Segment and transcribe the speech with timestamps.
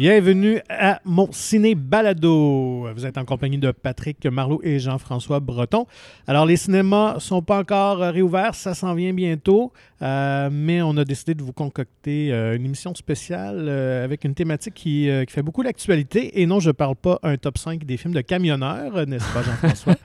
[0.00, 2.88] Bienvenue à mon ciné balado.
[2.94, 5.86] Vous êtes en compagnie de Patrick Marlot et Jean-François Breton.
[6.26, 10.96] Alors, les cinémas sont pas encore euh, réouverts, ça s'en vient bientôt, euh, mais on
[10.96, 15.62] a décidé de vous concocter euh, une émission spéciale avec une thématique qui, fait beaucoup
[15.62, 16.40] d'actualité.
[16.40, 19.96] Et non, je parle pas un top 5 des films de camionneurs, n'est-ce pas, Jean-François?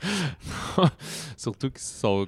[1.37, 2.27] Surtout qu'ils sont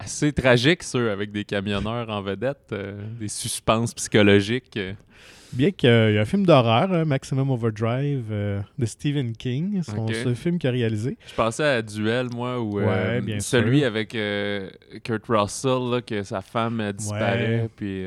[0.00, 2.74] assez tragiques, ceux avec des camionneurs en vedette,
[3.20, 4.76] des suspens psychologiques.
[5.52, 5.56] Euh.
[5.56, 10.04] Bien qu'il y a un film d'horreur, hein, Maximum Overdrive, euh, de Stephen King, son
[10.06, 10.14] Ok.
[10.14, 11.16] seul film qu'il a réalisé.
[11.28, 13.86] Je pensais à Duel, moi, ou Ouais, bien celui sûr.
[13.88, 14.70] avec euh,
[15.02, 17.62] Kurt Russell, là, que sa femme euh, disparaît.
[17.62, 17.68] Ouais.
[17.76, 18.04] Puis,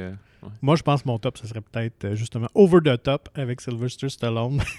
[0.62, 3.62] Moi, je pense que mon top, ce serait peut-être euh, justement Over the Top avec
[3.62, 4.62] Sylvester Stallone.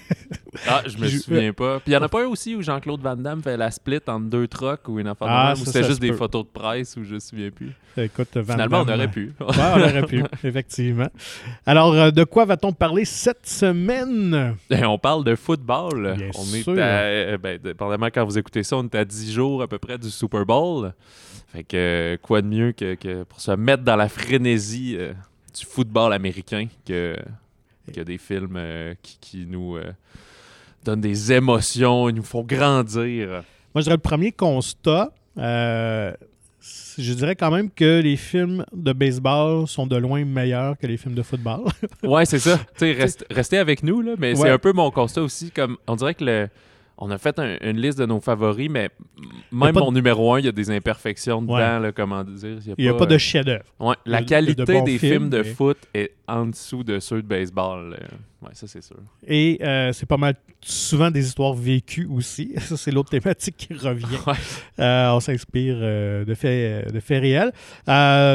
[0.69, 1.81] Ah, je me souviens pas.
[1.81, 3.99] Puis il y en a pas un aussi où Jean-Claude Van Damme fait la split
[4.07, 6.11] entre deux trucks ou une affaire de Ah, même, ça, ou c'était ça juste des
[6.11, 6.15] peut.
[6.15, 7.73] photos de presse ou je me souviens plus.
[7.97, 9.33] Écoute, Van Finalement, on aurait pu.
[9.41, 11.09] Ouais, on aurait pu, effectivement.
[11.65, 14.55] Alors, euh, de quoi va-t-on parler cette semaine?
[14.69, 16.13] Et on parle de football.
[16.17, 16.77] Bien on sûr.
[16.79, 19.67] est à, euh, ben, dépendamment quand vous écoutez ça, on est à 10 jours à
[19.67, 20.93] peu près du Super Bowl.
[21.51, 25.11] Fait que quoi de mieux que, que pour se mettre dans la frénésie euh,
[25.57, 27.15] du football américain que,
[27.93, 29.91] que des films euh, qui, qui nous euh,
[30.83, 33.27] donnent des émotions, ils nous font grandir.
[33.73, 35.11] Moi, je dirais le premier constat.
[35.37, 36.13] euh,
[36.97, 40.97] je dirais quand même que les films de baseball sont de loin meilleurs que les
[40.97, 41.65] films de football.
[42.01, 42.57] Ouais, c'est ça.
[42.77, 45.51] Tu sais, reste- restez avec nous, là, mais c'est un peu mon constat aussi.
[45.51, 46.49] Comme, on dirait que le,
[46.97, 48.89] on a fait un- une liste de nos favoris, mais
[49.51, 51.79] même de- mon numéro un, il y a des imperfections dedans, Ouais.
[51.79, 52.57] là, comment dire.
[52.77, 53.63] Il n'y a pas de chef-d'œuvre.
[53.79, 56.99] Ouais, y a la qualité de des films, films de foot est en dessous de
[56.99, 57.93] ceux de baseball.
[58.01, 58.05] euh.
[58.53, 58.97] Ça, c'est sûr.
[59.27, 62.53] Et euh, c'est pas mal souvent des histoires vécues aussi.
[62.59, 64.05] Ça, c'est l'autre thématique qui revient.
[64.25, 64.33] Ouais.
[64.79, 67.51] Euh, on s'inspire euh, de, faits, de faits réels.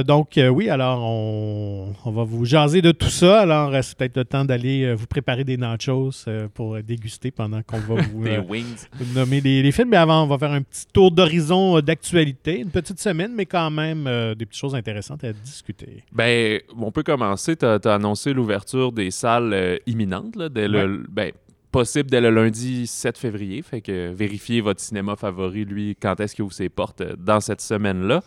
[0.05, 3.41] Donc, oui, alors on, on va vous jaser de tout ça.
[3.41, 8.03] Alors, c'est peut-être le temps d'aller vous préparer des nachos pour déguster pendant qu'on va
[8.03, 8.87] vous Des wings.
[8.95, 9.89] vous nommer les, les films.
[9.89, 12.61] Mais avant, on va faire un petit tour d'horizon d'actualité.
[12.61, 14.05] Une petite semaine, mais quand même
[14.37, 16.05] des petites choses intéressantes à discuter.
[16.13, 17.57] Ben, on peut commencer.
[17.57, 21.33] Tu as, annoncé l'ouverture des salles imminentes, là, dès le, ben,
[21.73, 23.63] possible dès le lundi 7 février.
[23.63, 27.41] Fait que vérifiez votre cinéma favori, lui, quand est-ce qu'il ouvre ses portes euh, dans
[27.41, 28.23] cette semaine-là.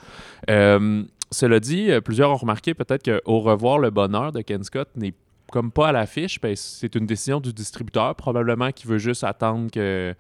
[0.50, 4.64] Euh, cela dit, euh, plusieurs ont remarqué peut-être que Au revoir le bonheur de Ken
[4.64, 5.14] Scott n'est
[5.52, 6.40] comme pas à l'affiche.
[6.40, 10.14] Ben, c'est une décision du distributeur, probablement qui veut juste attendre que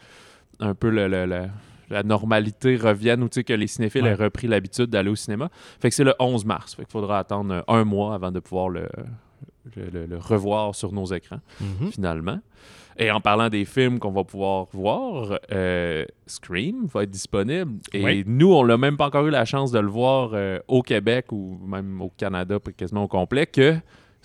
[0.60, 1.48] un peu le- le- le-
[1.90, 4.10] la normalité revienne ou que les cinéphiles Ouais.
[4.10, 5.50] aient repris l'habitude d'aller au cinéma.
[5.80, 6.76] Fait que c'est le 11 mars.
[6.76, 8.88] Fait qu'il faudra attendre un mois avant de pouvoir le,
[9.76, 11.92] le- revoir sur nos écrans, Mhm.
[11.92, 12.40] finalement.
[12.98, 17.72] Et en parlant des films qu'on va pouvoir voir, euh, Scream va être disponible.
[17.92, 18.24] Et Oui.
[18.28, 21.32] nous, on n'a même pas encore eu la chance de le voir euh, au Québec
[21.32, 23.76] ou même au Canada, quasiment au complet, que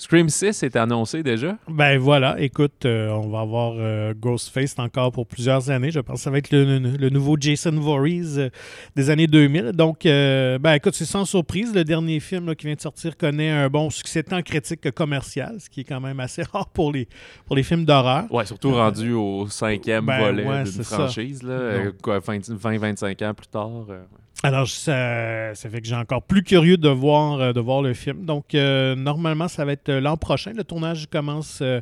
[0.00, 1.58] Scream 6 est annoncé déjà?
[1.68, 5.90] Ben voilà, écoute, euh, on va avoir euh, Ghostface encore pour plusieurs années.
[5.90, 8.48] Je pense que ça va être le, le- le nouveau Jason Voorhees euh,
[8.94, 9.72] des années 2000.
[9.72, 11.74] Donc, ben écoute, c'est sans surprise.
[11.74, 14.88] Le dernier film là, qui vient de sortir connaît un bon succès tant critique que
[14.88, 17.08] commercial, ce qui est quand même assez rare pour les,
[17.46, 18.32] pour les films d'horreur.
[18.32, 23.34] Ouais, surtout rendu au cinquième Ben volet ouais, d'une franchise, là, euh, quoi, 20-25 ans
[23.34, 23.68] plus tard.
[23.88, 23.96] ouais.
[24.44, 27.92] Alors, ça, ça fait que j'ai encore plus curieux de voir, euh, de voir le
[27.92, 28.24] film.
[28.24, 30.52] Donc, euh, normalement, ça va être euh, l'an prochain.
[30.54, 31.80] Le tournage commence euh,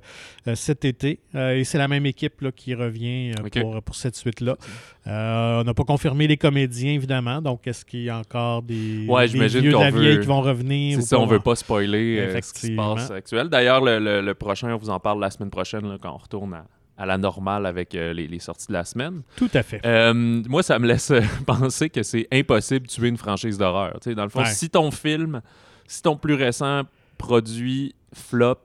[0.55, 1.21] cet été.
[1.35, 4.57] Euh, et c'est la même équipe là, qui revient pour, pour cette suite-là.
[5.05, 7.43] On n'a pas confirmé les comédiens, évidemment.
[7.43, 10.41] Donc, est-ce qu'il y a encore des, Ouais, des vieux de la vieille qui vont
[10.41, 10.97] revenir?
[10.97, 13.49] C'est ça, on veut pas spoiler ce qui se passe actuel.
[13.51, 16.17] D'ailleurs, le, le- le prochain, on vous en parle la semaine prochaine, là, quand on
[16.17, 16.65] retourne à,
[16.99, 19.23] à la normale avec euh, les, les sorties de la semaine.
[19.37, 19.81] Tout à fait.
[19.85, 23.99] Euh, moi, ça me laisse euh, penser que c'est impossible de tuer une franchise d'horreur.
[24.05, 24.47] Dans le fond, Ouais.
[24.47, 25.41] si ton film,
[25.87, 26.83] si ton plus récent
[27.19, 28.57] produit flop,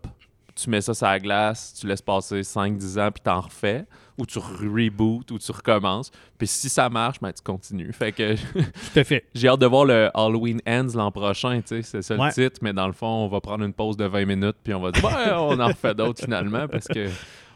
[0.56, 3.86] tu mets ça sur la glace, tu laisses passer 5-10 ans, puis t'en refais,
[4.18, 6.12] ou tu reboots, ou tu recommences.
[6.38, 7.92] Puis si ça marche, ben, tu continues.
[7.94, 9.26] Fait que Tout à fait.
[9.34, 12.88] j'ai hâte de voir le Halloween Ends l'an prochain, c'est ça le titre, mais dans
[12.88, 15.32] le fond, on va prendre une pause de 20 minutes, puis on va dire, ouais,
[15.34, 17.08] on en refait d'autres finalement, parce que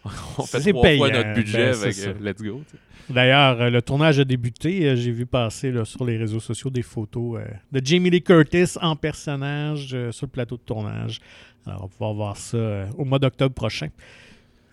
[0.38, 2.12] on fait C'est trois payant, fois notre budget, ben, avec ça.
[2.22, 2.62] let's go.
[3.10, 4.88] D'ailleurs, euh, le tournage a débuté.
[4.88, 8.22] Euh, J'ai vu passer là, sur les réseaux sociaux des photos euh, de Jamie Lee
[8.24, 11.20] Curtis en personnage euh, sur le plateau de tournage.
[11.68, 13.90] Alors, on va pouvoir voir ça euh, au mois d'octobre prochain.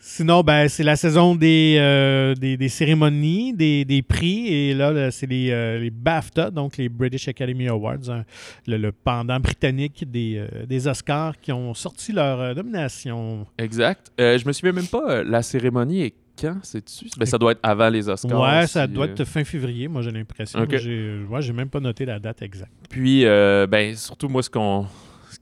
[0.04, 4.48] Sinon, ben, c'est la saison des, euh, des, des cérémonies, des, des prix.
[4.48, 8.24] Et là, là, c'est les, euh, les BAFTA, donc les British Academy Awards, hein,
[8.66, 13.46] le, le pendant britannique des, euh, des Oscars qui ont sorti leur nomination.
[13.58, 14.10] Exact.
[14.18, 17.06] Je me souviens même pas, la cérémonie est quand, c'est-tu?
[17.16, 18.40] Ben, ça doit être avant les Oscars.
[18.40, 20.58] ouais, ça si, doit être fin février, moi j'ai l'impression.
[20.60, 20.78] Ok.
[20.78, 22.72] J'ai ouais, même pas noté la date exacte.
[22.90, 24.86] Puis, euh, ben, surtout, moi, ce qu'on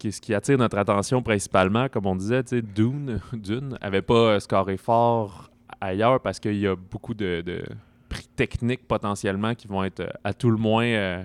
[0.01, 2.43] qui, ce qui attire notre attention principalement, comme on disait,
[2.75, 5.51] Dune, Dune avait pas euh, scoré fort
[5.81, 7.63] ailleurs parce qu'il y a beaucoup de, de
[8.09, 11.23] prix techniques potentiellement qui vont être euh, à tout le moins euh,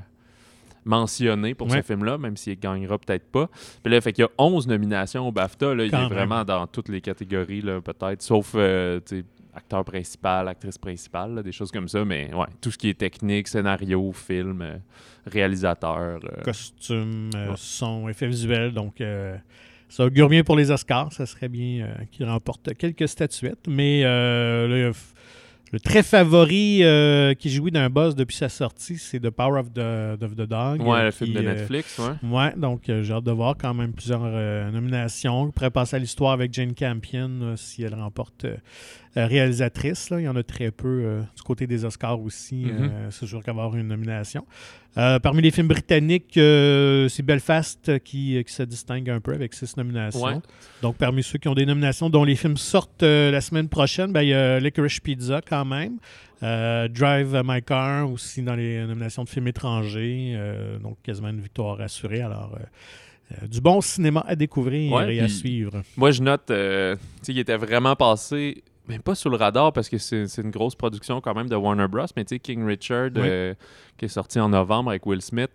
[0.84, 1.78] mentionnés pour Ouais.
[1.78, 3.50] ce film-là, même s'il gagnera peut-être pas.
[3.84, 5.74] Puis là, fait qu'il y a 11 nominations au BAFTA.
[5.74, 6.10] Là, il est même.
[6.10, 9.00] vraiment dans toutes les catégories, peut-être, sauf euh,
[9.56, 12.04] acteur principal, actrice principale, là, des choses comme ça.
[12.06, 14.78] Mais ouais, tout ce qui est technique, scénario, film, euh,
[15.26, 16.20] réalisateur.
[16.24, 17.56] euh, Costume, euh, Ouais.
[17.58, 18.74] son, effets visuels.
[18.74, 19.02] Donc,
[19.90, 21.12] ça augure bien pour les Oscars.
[21.14, 23.68] Ça serait bien qu'il remporte quelques statuettes.
[23.68, 24.92] Mais le,
[25.72, 26.82] le très favori
[27.40, 30.82] qui jouit d'un boss depuis sa sortie, c'est The Power of the, of the Dog.
[30.82, 32.30] ouais, le film de Netflix, ouais.
[32.30, 34.22] Ouais, donc j'ai hâte de voir quand même plusieurs
[34.72, 35.44] nominations.
[35.44, 38.46] On pourrait passer à l'histoire avec Jane Campion si elle remporte
[39.16, 40.10] réalisatrice.
[40.10, 40.20] là.
[40.20, 42.66] Il y en a très peu euh, du côté des Oscars aussi.
[42.66, 42.72] Mhm.
[42.92, 44.46] euh, c'est sûr qu'elle va avoir une nomination.
[44.98, 49.54] Euh, parmi les films britanniques, euh, c'est Belfast qui, qui se distingue un peu avec
[49.54, 50.22] six nominations.
[50.24, 50.36] Ouais.
[50.82, 54.12] Donc parmi ceux qui ont des nominations dont les films sortent euh, la semaine prochaine,
[54.14, 55.98] ben, il y a Licorice Pizza quand même.
[56.44, 60.34] Euh, Drive My Car aussi dans les nominations de films étrangers.
[60.36, 62.22] euh, donc quasiment une victoire assurée.
[62.22, 62.64] Alors euh,
[63.44, 65.82] euh, du bon cinéma à découvrir Ouais, et à suivre.
[65.98, 69.98] Moi, je note euh, qu'il était vraiment passé, mais pas sous le radar parce que
[69.98, 72.06] c'est une grosse production quand même de Warner Bros.
[72.16, 73.22] Mais tu sais, King Richard, Oui.
[73.24, 73.54] euh,
[73.98, 75.52] qui est sorti en novembre avec Will Smith,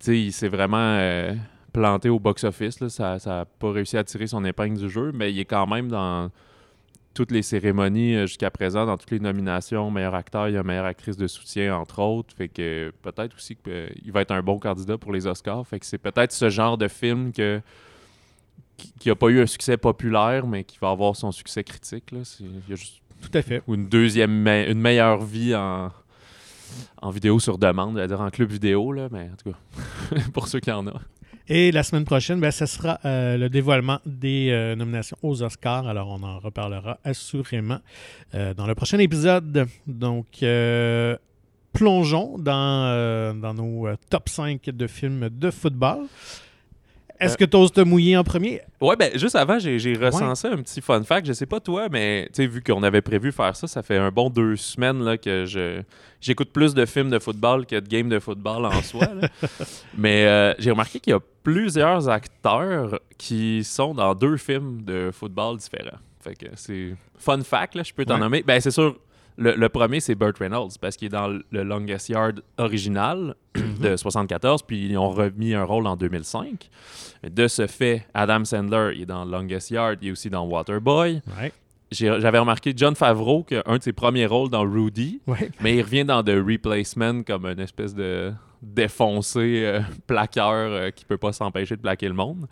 [0.00, 1.34] tu sais, il s'est vraiment euh,
[1.72, 2.86] planté au box-office.
[2.88, 5.88] Ça n'a pas réussi à tirer son épingle du jeu, mais il est quand même
[5.88, 6.30] dans
[7.14, 10.62] toutes les cérémonies euh, jusqu'à présent, dans toutes les nominations, meilleur acteur, il y a
[10.62, 12.34] meilleure actrice de soutien, entre autres.
[12.36, 15.66] Fait que peut-être aussi qu'il va être un bon candidat pour les Oscars.
[15.66, 17.62] Fait que c'est peut-être ce genre de film que
[18.76, 22.10] qui n'a pas eu un succès populaire, mais qui va avoir son succès critique.
[22.12, 22.18] Là.
[22.40, 23.62] Il y a juste Tout à fait.
[23.66, 25.90] ou une deuxième, me- une meilleure vie en,
[27.00, 30.60] en vidéo sur demande, c'est-à-dire en club vidéo, là, mais en tout cas, pour ceux
[30.60, 31.00] qui en ont.
[31.48, 35.86] Et la semaine prochaine, ben, ce sera euh, le dévoilement des euh, nominations aux Oscars.
[35.86, 37.78] Alors, on en reparlera assurément
[38.34, 39.68] euh, dans le prochain épisode.
[39.86, 40.26] Donc,
[41.72, 46.06] plongeons dans, dans nos top 5 de films de football.
[47.20, 48.60] Est-ce Euh, que tu oses te mouiller en premier?
[48.80, 51.26] Ouais, ben juste avant, j'ai j'ai recensé un petit fun fact.
[51.26, 53.96] Je sais pas toi, mais tu sais, vu qu'on avait prévu faire ça, ça fait
[53.96, 55.82] un bon deux semaines là, que je
[56.20, 59.08] j'écoute plus de films de football que de games de football en soi.
[59.20, 59.28] là.
[59.96, 65.10] mais euh, j'ai remarqué qu'il y a plusieurs acteurs qui sont dans deux films de
[65.12, 65.98] football différents.
[66.20, 68.20] Fait que c'est fun fact, là, je peux t'en Ouais.
[68.20, 68.42] nommer.
[68.42, 68.96] Ben c'est sûr,
[69.38, 73.34] le, le premier c'est Burt Reynolds parce qu'il est dans le Longest Yard original
[73.80, 76.68] de 74, puis ils ont remis un rôle en 2005.
[77.28, 81.20] De ce fait, Adam Sandler il est dans Longest Yard, il est aussi dans Waterboy.
[81.38, 81.52] Ouais.
[81.92, 85.50] J'avais remarqué John Favreau, qui a un de ses premiers rôles dans Rudy, Ouais.
[85.60, 91.04] mais il revient dans The Replacement comme une espèce de défoncé euh, plaqueur euh, qui
[91.04, 92.46] peut pas s'empêcher de plaquer le monde.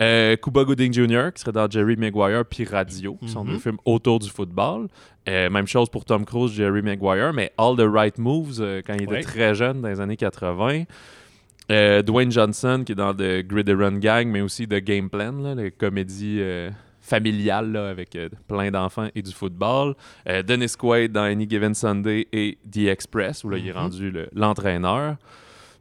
[0.00, 3.52] Euh, Cuba Gooding Jr., qui serait dans Jerry Maguire puis Radio, qui sont Mhm.
[3.52, 4.88] deux films autour du football.
[5.28, 8.94] Euh, même chose pour Tom Cruise, Jerry Maguire, mais All the Right Moves, euh, quand
[8.94, 10.84] il était très jeune, dans les années 80.
[11.70, 15.32] Euh, Dwayne Johnson, qui est dans The Grid Run Gang, mais aussi The Game Plan,
[15.32, 16.40] là, les comédies
[17.00, 19.94] familiales là, avec euh, plein d'enfants et du football.
[20.28, 23.76] Euh, Dennis Quaid dans Any Given Sunday et The Express, où là, il est Mhm.
[23.78, 25.16] rendu le- l'entraîneur.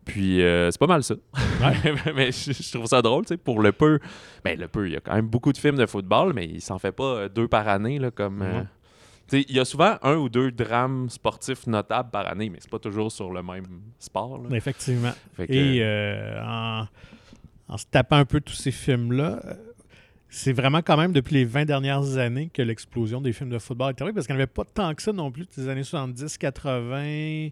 [0.06, 1.16] Puis euh, c'est pas mal ça.
[2.16, 4.00] mais je, je trouve ça drôle, tu sais, pour le peu.
[4.44, 6.62] Ben, le peu, il y a quand même beaucoup de films de football, mais il
[6.62, 8.42] s'en fait pas euh, deux par année, là, comme.
[9.30, 12.58] tu sais, il y a souvent un ou deux drames sportifs notables par année, mais
[12.60, 13.66] c'est pas toujours sur le même
[14.00, 14.42] sport.
[14.44, 14.56] là.
[14.56, 15.14] Effectivement.
[15.38, 16.86] Que- Et euh, en,
[17.70, 19.42] en se tapant un peu tous ces films-là,
[20.30, 23.90] c'est vraiment quand même depuis les 20 dernières années que l'explosion des films de football
[23.96, 26.38] est arrivée, parce qu'il n'y avait pas tant que ça non plus, des années 70,
[26.38, 27.50] 80.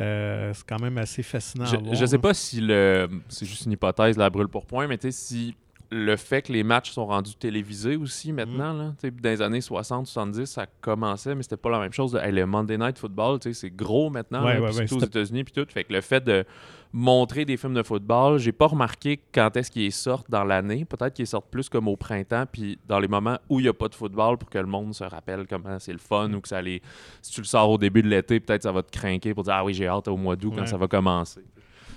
[0.00, 1.66] Euh, c'est quand même assez fascinant.
[1.66, 2.22] Je, je sais là.
[2.22, 3.08] pas si le.
[3.28, 5.54] C'est juste une hypothèse, la brûle pour point, mais tu sais, si
[5.90, 9.42] le fait que les matchs sont rendus télévisés aussi maintenant, là, tu sais, dans les
[9.42, 12.12] années 60, 70, ça commençait, mais c'était pas la même chose.
[12.12, 14.78] de- hey, le Monday Night Football, tu sais, c'est gros maintenant, Ouais, là, ouais, puis
[14.78, 15.66] ouais, surtout aux États-Unis, puis tout.
[15.70, 16.46] Fait que le fait de
[16.92, 20.84] montrer des films de football, j'ai pas remarqué quand est-ce qu'ils sortent dans l'année.
[20.84, 23.72] Peut-être qu'ils sortent plus comme au printemps, puis dans les moments où il y a
[23.72, 26.48] pas de football pour que le monde se rappelle comment c'est le fun ou que
[26.48, 26.82] ça les.
[27.22, 29.54] Si tu le sors au début de l'été, peut-être ça va te craquer pour dire
[29.54, 30.66] Ah oui, j'ai hâte au mois d'août quand Ouais.
[30.66, 31.40] ça va commencer.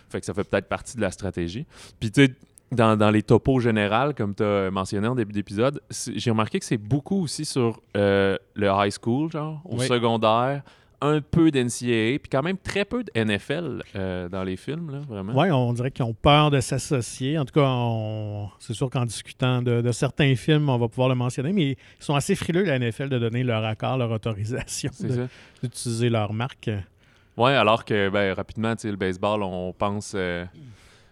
[0.10, 1.66] Fait que ça fait peut-être partie de la stratégie.
[2.00, 2.34] Puis tu sais,
[2.72, 5.82] dans, dans les topos générales, comme tu as mentionné en début d'épisode,
[6.16, 9.88] j'ai remarqué que c'est beaucoup aussi sur euh, le high school, genre, au Oui.
[9.88, 10.64] secondaire,
[11.06, 15.00] un peu d'NCAA, puis quand même très peu de NFL euh, dans les films, là,
[15.08, 15.34] vraiment.
[15.36, 17.38] Oui, on dirait qu'ils ont peur de s'associer.
[17.38, 21.10] En tout cas, on- c'est sûr qu'en discutant de, de certains films, on va pouvoir
[21.10, 24.92] le mentionner, mais ils sont assez frileux, la NFL, de donner leur accord, leur autorisation
[25.64, 26.70] d'utiliser leur marque.
[27.38, 30.46] Ouais, alors que ben, rapidement, tu sais, le baseball, on pense euh,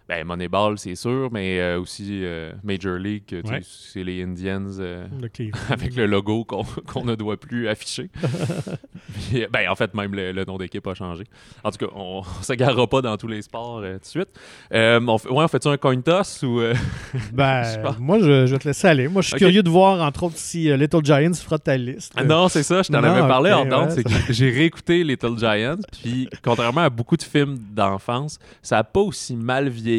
[0.06, 3.60] Ben, Moneyball, c'est sûr, mais euh, aussi euh, Major League, tu sais, Ouais.
[3.62, 5.30] c'est les Indians euh, Le
[5.72, 8.10] avec le logo qu'on ne doit plus afficher.
[9.30, 11.24] Puis, ben, en fait, même le, le nom d'équipe a changé.
[11.62, 14.28] En tout cas, on ne s'égarera pas dans tous les sports tout de suite.
[14.70, 16.60] On fait, ouais, on fait-tu un coin toss ou.
[16.60, 17.62] Je Ben,
[17.98, 19.08] moi, je, je vais te laisser aller.
[19.08, 22.12] Moi, je suis curieux de voir, entre autres, si Little Giants fera ta liste.
[22.14, 25.80] Ah non, c'est ça, je t'en avais parlé ok, en ouais, j'ai réécouté Little Giants,
[26.02, 29.93] puis contrairement à beaucoup de films d'enfance, ça n'a pas aussi mal vieilli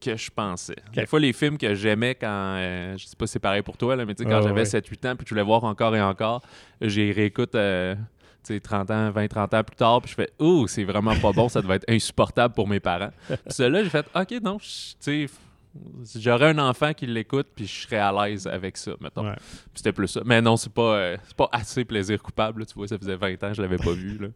[0.00, 0.76] que je pensais.
[0.94, 2.26] Des fois, les films que j'aimais quand,
[2.58, 4.64] euh, je sais pas si c'est pareil pour toi, là, mais quand Ah, j'avais ouais.
[4.64, 6.42] 7-8 ans, puis que je voulais voir encore et encore,
[6.80, 7.94] j'ai réécoute euh,
[8.46, 11.14] tu sais, 30 ans, 20, 30 ans plus tard, puis je fais «Ouh, c'est vraiment
[11.16, 13.10] pas bon, ça devait être insupportable pour mes parents.»
[13.48, 14.66] Celui-là, j'ai fait «Ok, non, tu
[15.00, 15.26] sais...
[16.18, 19.24] J'aurais un enfant qui l'écoute, puis je serais à l'aise avec ça, mettons.
[19.24, 19.36] Ouais.
[19.74, 20.20] C'était plus ça.
[20.24, 22.60] Mais non, c'est pas, euh, c'est pas assez plaisir coupable.
[22.60, 22.66] là.
[22.66, 24.18] Tu vois, ça faisait 20 ans que je l'avais pas vu.
[24.18, 24.28] là.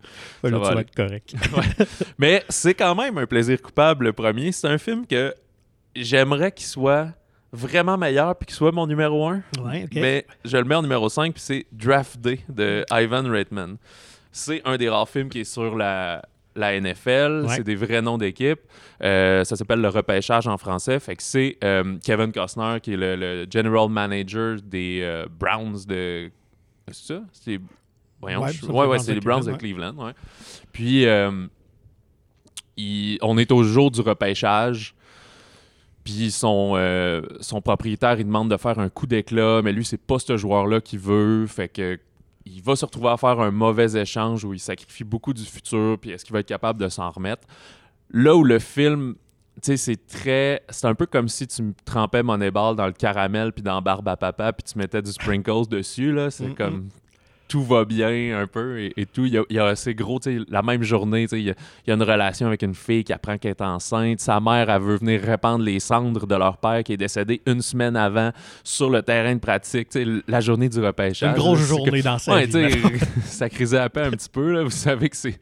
[0.50, 0.80] Ça va aller.
[0.82, 1.34] être correct.
[2.18, 4.52] Mais c'est quand même un plaisir coupable, le premier.
[4.52, 5.34] C'est un film que
[5.94, 7.08] j'aimerais qu'il soit
[7.52, 9.42] vraiment meilleur puis qu'il soit mon numéro 1.
[9.62, 9.94] Ouais, ok.
[9.94, 13.76] Mais je le mets en numéro 5 puis c'est Draft Day de Ivan Reitman.
[14.32, 16.22] C'est un des rares films qui est sur la,
[16.56, 17.44] la NFL.
[17.46, 17.56] Ouais.
[17.56, 18.60] C'est des vrais noms d'équipe.
[19.02, 20.98] Euh, ça s'appelle Le repêchage en français.
[21.00, 25.84] Fait que c'est euh, Kevin Costner qui est le, le general manager des euh, Browns
[25.86, 26.30] de.
[26.90, 27.22] C'est ça?
[27.32, 27.60] C'est.
[28.20, 30.12] Voyons, Ouais, je- ouais, c'est ouais, les Browns de Cleveland, ouais.
[30.72, 31.06] Puis,
[32.76, 34.94] il- on est au jour du repêchage.
[36.04, 40.00] Puis son, euh, son propriétaire, il demande de faire un coup d'éclat, mais lui, c'est
[40.00, 41.46] pas ce joueur-là qu'il veut.
[41.46, 41.98] Fait que
[42.56, 45.98] il va se retrouver à faire un mauvais échange où il sacrifie beaucoup du futur,
[46.00, 47.46] puis est-ce qu'il va être capable de s'en remettre?
[48.10, 49.14] Là où le film,
[49.62, 50.62] tu sais, c'est très...
[50.68, 54.08] C'est un peu comme si tu me trempais Moneyball dans le caramel puis dans Barbe
[54.08, 56.30] à papa, puis tu mettais du sprinkles dessus, là.
[56.30, 56.88] C'est comme...
[57.50, 59.26] Tout va bien un peu et, et tout.
[59.26, 61.54] Il y a, il y a assez gros, la même journée, il y, a,
[61.84, 64.20] il y a une relation avec une fille qui apprend qu'elle est enceinte.
[64.20, 67.60] Sa mère, elle veut venir répandre les cendres de leur père qui est décédé une
[67.60, 68.30] semaine avant
[68.62, 69.88] sur le terrain de pratique.
[70.28, 71.28] La journée du repêchage.
[71.30, 72.80] une grosse là, journée dans sa Ouais, vie.
[73.24, 74.62] ça crisait à peine un petit peu, là.
[74.62, 75.38] Vous savez que c'est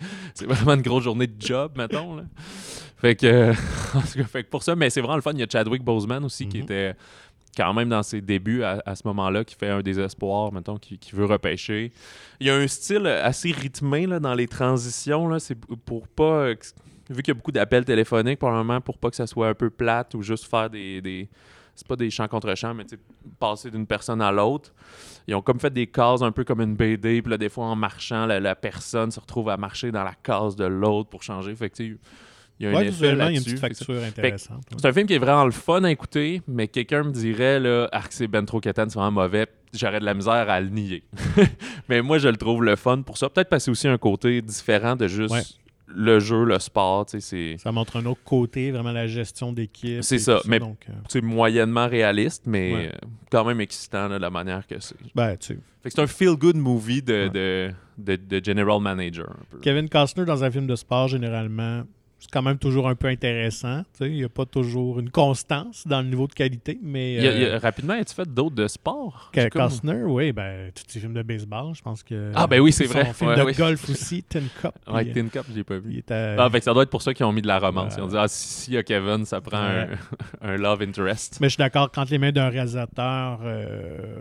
[0.46, 2.22] vraiment une grosse journée de job, mettons, là.
[2.96, 5.30] Fait que, euh, fait que pour ça, mais c'est vraiment le fun.
[5.34, 6.64] Il y a Chadwick Boseman aussi qui Mhm.
[6.64, 6.94] était
[7.56, 10.76] quand même dans ses débuts à, à ce moment-là, qui fait un des espoirs, mettons,
[10.76, 11.92] qui, qui veut repêcher.
[12.40, 15.28] Il y a un style assez rythmé là, dans les transitions.
[15.28, 15.38] Là.
[15.38, 16.24] C'est pour pas.
[16.48, 16.54] euh,
[17.10, 19.70] Vu qu'il y a beaucoup d'appels téléphoniques, probablement pour pas que ça soit un peu
[19.70, 21.00] plate ou juste faire des.
[21.00, 21.28] des
[21.74, 22.84] c'est pas des chants contre chants, mais
[23.38, 24.74] passer d'une personne à l'autre.
[25.28, 27.66] Ils ont comme fait des cases un peu comme une BD, puis là, des fois,
[27.66, 31.22] en marchant, la, la personne se retrouve à marcher dans la case de l'autre pour
[31.22, 31.54] changer.
[32.60, 34.62] Il y a un effet il y a une petite facture intéressante.
[34.70, 34.76] ouais.
[34.80, 37.88] c'est un film qui est vraiment le fun à écouter, mais quelqu'un me dirait, là,
[37.92, 41.04] ah, que c'est ben trop c'est vraiment mauvais, j'aurais de la misère à le nier.
[41.88, 43.28] mais moi, je le trouve le fun pour ça.
[43.28, 45.42] Peut-être parce que c'est aussi un côté différent de juste Ouais.
[45.86, 47.56] le jeu, le sport, c'est...
[47.58, 50.02] Ça montre un autre côté, vraiment la gestion d'équipe.
[50.02, 52.92] C'est ça, mais- euh, C'est moyennement réaliste, mais Ouais.
[53.30, 54.96] quand même excitant là, de la manière que c'est.
[55.14, 57.72] ben, tu sais, Fait que c'est un feel-good movie de, Ouais.
[57.98, 59.30] de, de, de general manager.
[59.30, 59.58] Un peu.
[59.60, 61.84] Kevin Costner dans un film de sport, généralement,
[62.20, 63.82] c'est quand même toujours un peu intéressant.
[64.00, 67.28] Il n'y a pas toujours une constance dans le niveau de qualité, mais Il y
[67.28, 69.30] a- il y a- euh, rapidement, as-tu fait d'autres de sport?
[69.32, 72.32] Comme- Costner, oui, ben, tous ces films de baseball, je pense que...
[72.34, 73.12] Ah, ben oui, c'est vrai.
[73.14, 73.52] film Ouais, de oui.
[73.52, 74.72] golf aussi, Tin Cup.
[74.92, 76.02] Ouais, il, Tin Cup, j'ai pas vu.
[76.10, 77.94] à- Ah, que ça doit être pour ça qu'ils ont mis de la romance.
[77.96, 79.88] Ils ont dit, ah, si, s'il y a Kevin, ça prend Ouais.
[80.42, 81.38] un, un love interest.
[81.40, 84.18] Mais je suis d'accord, quand les mains d'un réalisateur euh,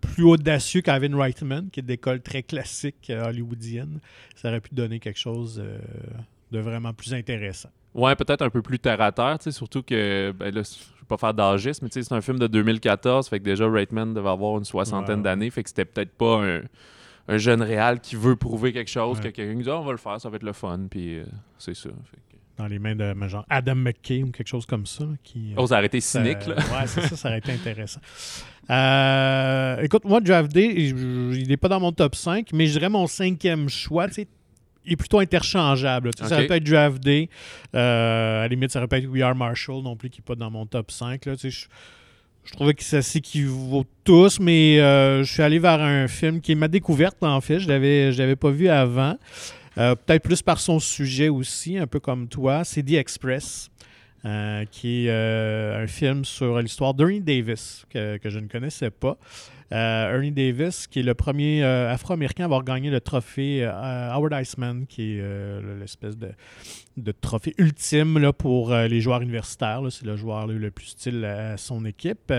[0.00, 3.98] plus audacieux qu'Ivan Reitman, qui est d'école très classique euh, hollywoodienne,
[4.36, 5.62] ça aurait pu donner quelque chose
[6.50, 7.70] de vraiment plus intéressant.
[7.94, 10.78] Ouais, peut-être un peu plus terre à terre, tu sais, surtout que, ben là, je
[11.00, 13.68] vais pas faire d'âgisme, mais tu sais, c'est un film de 2014, fait que déjà
[13.68, 15.22] Reitman devait avoir une soixantaine Ouais.
[15.24, 16.60] d'années, fait que c'était peut-être pas un,
[17.28, 19.24] un jeune réal qui veut prouver quelque chose, Ouais.
[19.24, 21.24] que quelqu'un dit, Ah, on va le faire, ça va être le fun, puis euh,
[21.58, 21.88] c'est ça.
[22.10, 25.04] Fait que- Dans les mains de genre Adam McKay ou quelque chose comme ça.
[25.22, 26.56] Qui, euh, Oh, ça a arrêté ça- cynique, là.
[26.56, 28.00] Ouais, c'est ça, ça aurait été intéressant.
[28.70, 32.88] Euh, écoute, moi, Draft Day, il n'est pas dans mon top 5, mais je dirais
[32.90, 34.08] mon cinquième choix.
[34.08, 34.28] tu sais,
[34.88, 36.10] Il est plutôt interchangeable.
[36.18, 37.28] Ça aurait pu être Draft Day.
[37.74, 40.24] Euh, à la limite, ça aurait pu être We Are Marshall non plus, qui n'est
[40.24, 41.26] pas dans mon top 5.
[41.26, 46.08] Là, je, je trouvais que ça s'équivaut tous, mais euh, je suis allé vers un
[46.08, 47.58] film qui est ma découverte, en fait.
[47.60, 49.16] Je ne l'avais pas vu avant.
[49.76, 52.64] Euh, Peut-être plus par son sujet aussi, un peu comme toi.
[52.64, 53.70] C'est The Express.
[54.24, 59.16] euh, qui est un film sur l'histoire d'Ernie Davis, que, que je ne connaissais pas.
[59.70, 65.18] Ernie Davis, qui est le premier Afro-Américain à avoir gagné le trophée Howard Iceman, qui
[65.18, 66.30] est l'espèce de,
[67.02, 69.82] de, trophée ultime là, pour les joueurs universitaires.
[69.90, 72.32] C'est le joueur le plus style à son équipe.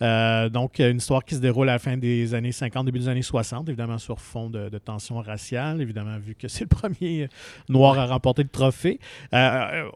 [0.00, 3.22] donc, une histoire qui se déroule à la fin des années 50, début des années
[3.22, 7.28] 60, évidemment sur fond de, de tension raciale, évidemment, vu que c'est le premier
[7.68, 8.98] noir à remporter le trophée.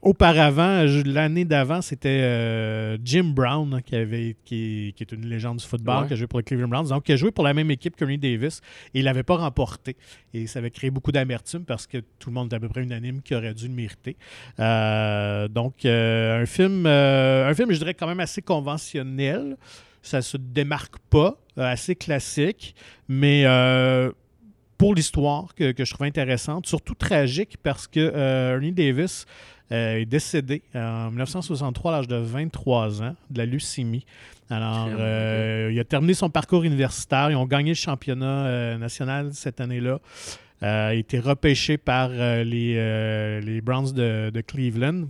[0.02, 6.06] auparavant, l'année d'avant, c'était euh, Jim Brown qui, avait, qui, est une légende du football,
[6.06, 7.96] qui a joué pour les Cleveland Browns, donc qui a joué pour la même équipe
[7.96, 8.60] que Davis
[8.94, 9.96] et il l'avait pas remporté.
[10.34, 12.82] Et ça avait créé beaucoup d'amertume parce que tout le monde est à peu près
[12.82, 14.01] unanime qui aurait dû le mériter.
[14.58, 19.56] Euh, donc, euh, un, film, un film, je dirais, quand même assez conventionnel.
[20.02, 22.74] Ça se démarque pas, assez classique,
[23.08, 23.44] mais
[24.78, 28.00] pour l'histoire que, que, je trouve intéressante, surtout tragique parce que
[28.54, 29.26] Ernie Davis
[29.72, 34.04] euh, est décédé en 1963 à l'âge de 23 ans de la leucémie.
[34.50, 37.30] Alors, euh, il a terminé son parcours universitaire.
[37.30, 39.98] Ils ont gagné le championnat euh, national cette année-là.
[40.62, 45.08] Il a été repêché par les, les, Browns de, Cleveland.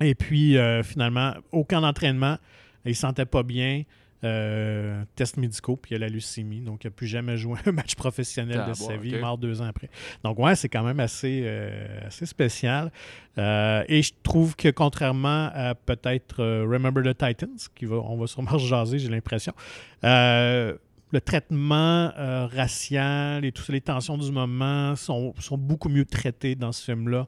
[0.00, 2.38] Et puis, finalement, aucun entraînement.
[2.84, 3.82] Il ne se sentait pas bien.
[4.24, 6.60] Euh, tests médicaux, puis il a la leucémie.
[6.60, 9.66] Donc, il n'a plus jamais joué un match professionnel de sa vie, mort deux ans
[9.66, 9.90] après.
[10.24, 12.90] Donc, ouais, c'est quand même assez, euh, assez spécial.
[13.36, 18.26] Euh, et je trouve que contrairement à peut-être Remember the Titans, qui va, on va
[18.26, 19.52] sûrement jaser, j'ai l'impression,
[21.16, 22.12] le traitement
[22.52, 27.26] racial et toutes les tensions du moment sont, sont beaucoup mieux traités dans ce film-là.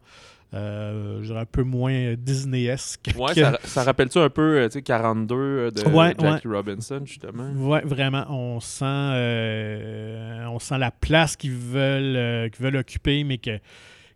[0.54, 3.10] Euh, je un peu moins Disney-esque.
[3.18, 5.80] Ouais, ça, rappelle-tu un peu euh, 42 euh, de
[6.18, 7.50] Jackie Robinson, justement?
[7.52, 8.24] Ouais, vraiment.
[8.30, 13.58] On sent, euh, on sent la place qu'ils veulent, qu'ils veulent occuper, mais que.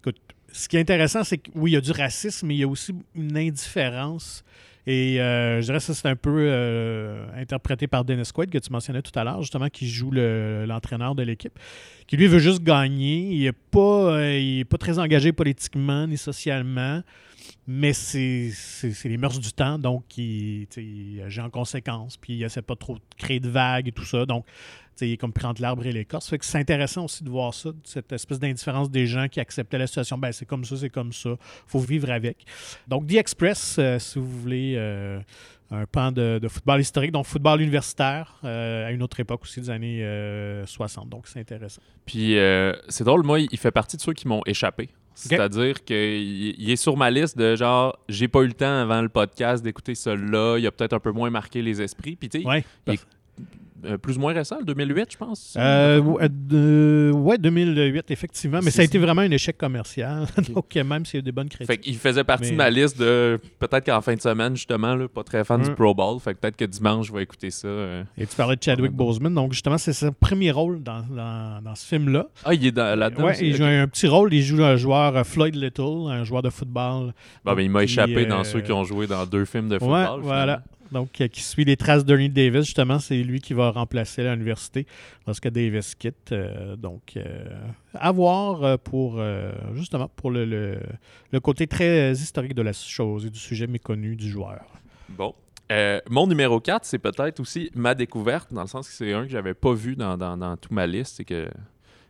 [0.00, 0.16] Écoute,
[0.52, 2.64] ce qui est intéressant, c'est que oui, il y a du racisme, mais il y
[2.64, 4.42] a aussi une indifférence
[4.86, 8.58] et euh, je dirais que ça, c'est un peu euh, interprété par Dennis Quaid, que
[8.58, 11.56] tu mentionnais tout à l'heure, justement, qui joue l'entraîneur de l'équipe,
[12.08, 13.28] qui lui veut juste gagner.
[13.30, 17.02] Il n'est pas, euh, pas très engagé politiquement ni socialement,
[17.66, 18.52] mais c'est
[19.04, 22.94] les mœurs du temps, donc il, il agit en conséquence, puis il essaie pas trop
[22.94, 24.26] de créer de vagues et tout ça.
[24.26, 24.44] Donc,
[25.00, 26.32] il est comme prendre l'arbre et l'écorce.
[26.40, 30.18] C'est intéressant aussi de voir ça, cette espèce d'indifférence des gens qui acceptaient la situation.
[30.18, 31.30] Ben, c'est comme ça, c'est comme ça.
[31.66, 32.44] faut vivre avec.
[32.88, 35.20] Donc, The Express, euh, si vous voulez, euh,
[35.70, 39.70] un pan de, football historique, donc football universitaire, euh, à une autre époque aussi, des
[39.70, 41.08] années 60.
[41.08, 41.82] Donc, c'est intéressant.
[42.04, 42.36] Puis,
[42.88, 44.90] c'est drôle, moi, il fait partie de ceux qui m'ont échappé.
[45.14, 49.08] C'est-à-dire qu'il est sur ma liste de genre, j'ai pas eu le temps avant le
[49.08, 52.16] podcast d'écouter celui-là, il a peut-être un peu moins marqué les esprits.
[52.16, 52.64] Puis, tu sais, ouais,
[54.00, 55.54] plus ou moins récent, 2008, je pense.
[55.58, 56.00] Euh,
[57.10, 58.60] ouais, 2008, effectivement.
[58.62, 60.26] Mais ça a été vraiment un échec commercial.
[60.54, 61.66] Donc, même s'il y a des bonnes critiques.
[61.66, 65.08] Fait il faisait partie de ma liste de peut-être qu'en fin de semaine, justement, là,
[65.08, 66.20] pas très fan du Pro Bowl.
[66.20, 67.68] Fait que peut-être que dimanche, je vais écouter ça.
[67.68, 68.04] Euh.
[68.16, 69.34] Et tu parlais de Chadwick Boseman.
[69.34, 71.02] Donc, justement, c'est son premier rôle dans,
[71.62, 72.26] dans, ce film-là.
[72.44, 73.24] Ah, il est là-dedans.
[73.24, 74.32] Ouais, il joue un petit rôle.
[74.32, 77.12] Il joue un joueur Floyd Little, un joueur de football.
[77.44, 80.20] Bon, mais il m'a échappé dans ceux qui ont joué dans deux films de football.
[80.20, 82.64] Ouais, voilà donc qui suit les traces d'Ernie Davis.
[82.64, 84.86] Justement, c'est lui qui va remplacer l'université
[85.26, 86.32] lorsque Davis quitte.
[86.32, 87.44] Euh, donc, euh,
[87.94, 89.20] à voir euh, pour,
[89.74, 94.28] justement, pour le, le, côté très historique de la chose et du sujet méconnu du
[94.30, 94.64] joueur.
[95.08, 95.34] Bon.
[96.08, 99.30] mon numéro 4, c'est peut-être aussi ma découverte, dans le sens que c'est un que
[99.30, 101.16] j'avais pas vu dans, dans, dans toute ma liste.
[101.16, 101.48] C'est que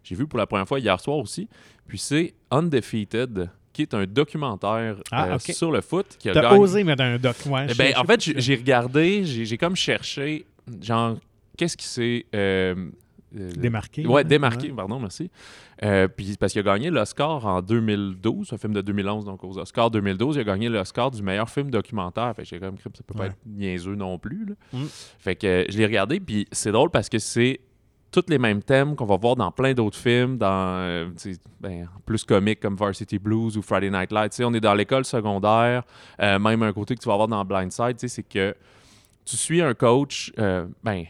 [0.03, 1.49] j'ai vu pour la première fois hier soir aussi.
[1.87, 6.19] Puis c'est Undefeated qui est un documentaire ah, euh, sur le foot.
[6.23, 10.47] T'as osé mettre un doc, ouais, eh ben, En fait, j'ai regardé, j'ai comme cherché,
[10.81, 11.17] genre,
[11.57, 12.27] qu'est-ce qui s'est...
[12.35, 12.91] Euh,
[13.35, 14.07] euh, démarqué.
[14.07, 15.31] Ouais, démarqué, pardon, merci.
[16.17, 19.91] puis parce qu'il a gagné l'Oscar en 2012, un film de 2011, donc aux Oscars
[19.91, 22.35] 2012, il a gagné l'Oscar du meilleur film documentaire.
[22.37, 24.55] Fait que j'ai comme ça peut pas être niaiseux non plus.
[24.75, 24.85] Mm.
[25.19, 27.61] Fait que je l'ai regardé, puis c'est drôle parce que c'est
[28.13, 31.09] tous les mêmes thèmes qu'on va voir dans plein d'autres films, dans euh,
[31.59, 34.41] ben, plus comiques comme Varsity Blues ou Friday Night Lights.
[34.45, 35.83] on est dans l'école secondaire,
[36.21, 38.55] euh, même un côté que tu vas voir dans Blindside, c'est que
[39.25, 41.05] tu suis un coach, euh, ben,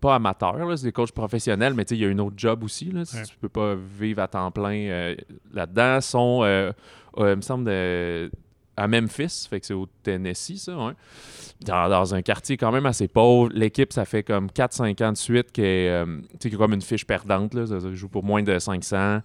[0.00, 2.86] pas amateur, c'est des coachs professionnels, mais il y a une autre job aussi.
[2.86, 5.14] Là, ne Tu peux pas vivre à temps plein
[5.52, 6.00] là-dedans.
[6.00, 6.72] sont,
[7.18, 7.64] il me semble,
[8.76, 10.92] à Memphis, fait que c'est au Tennessee, ça, ouais
[11.64, 13.50] dans, un quartier quand même assez pauvre.
[13.52, 16.06] L'équipe, ça fait comme 4-5 ans de suite qui est, euh,
[16.56, 17.54] comme une fiche perdante.
[17.54, 17.64] Là.
[17.92, 19.20] Joue pour moins de 500.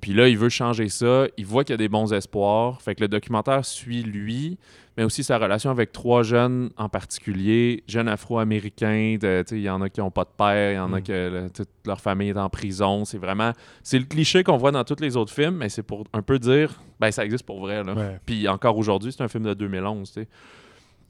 [0.00, 1.26] Puis là, il veut changer ça.
[1.36, 2.80] Il voit qu'il y a des bons espoirs.
[2.80, 4.58] Fait que le documentaire suit lui,
[4.96, 9.16] mais aussi sa relation avec trois jeunes en particulier, jeunes afro-américains.
[9.50, 11.02] Il y en a qui n'ont pas de père, il y en a mm.
[11.02, 13.04] que toute leur famille est en prison.
[13.04, 13.52] C'est vraiment.
[13.82, 16.38] C'est le cliché qu'on voit dans tous les autres films, mais c'est pour un peu
[16.38, 17.82] dire ben ça existe pour vrai.
[17.82, 17.94] Là.
[18.24, 20.12] Puis encore aujourd'hui, c'est un film de 2011.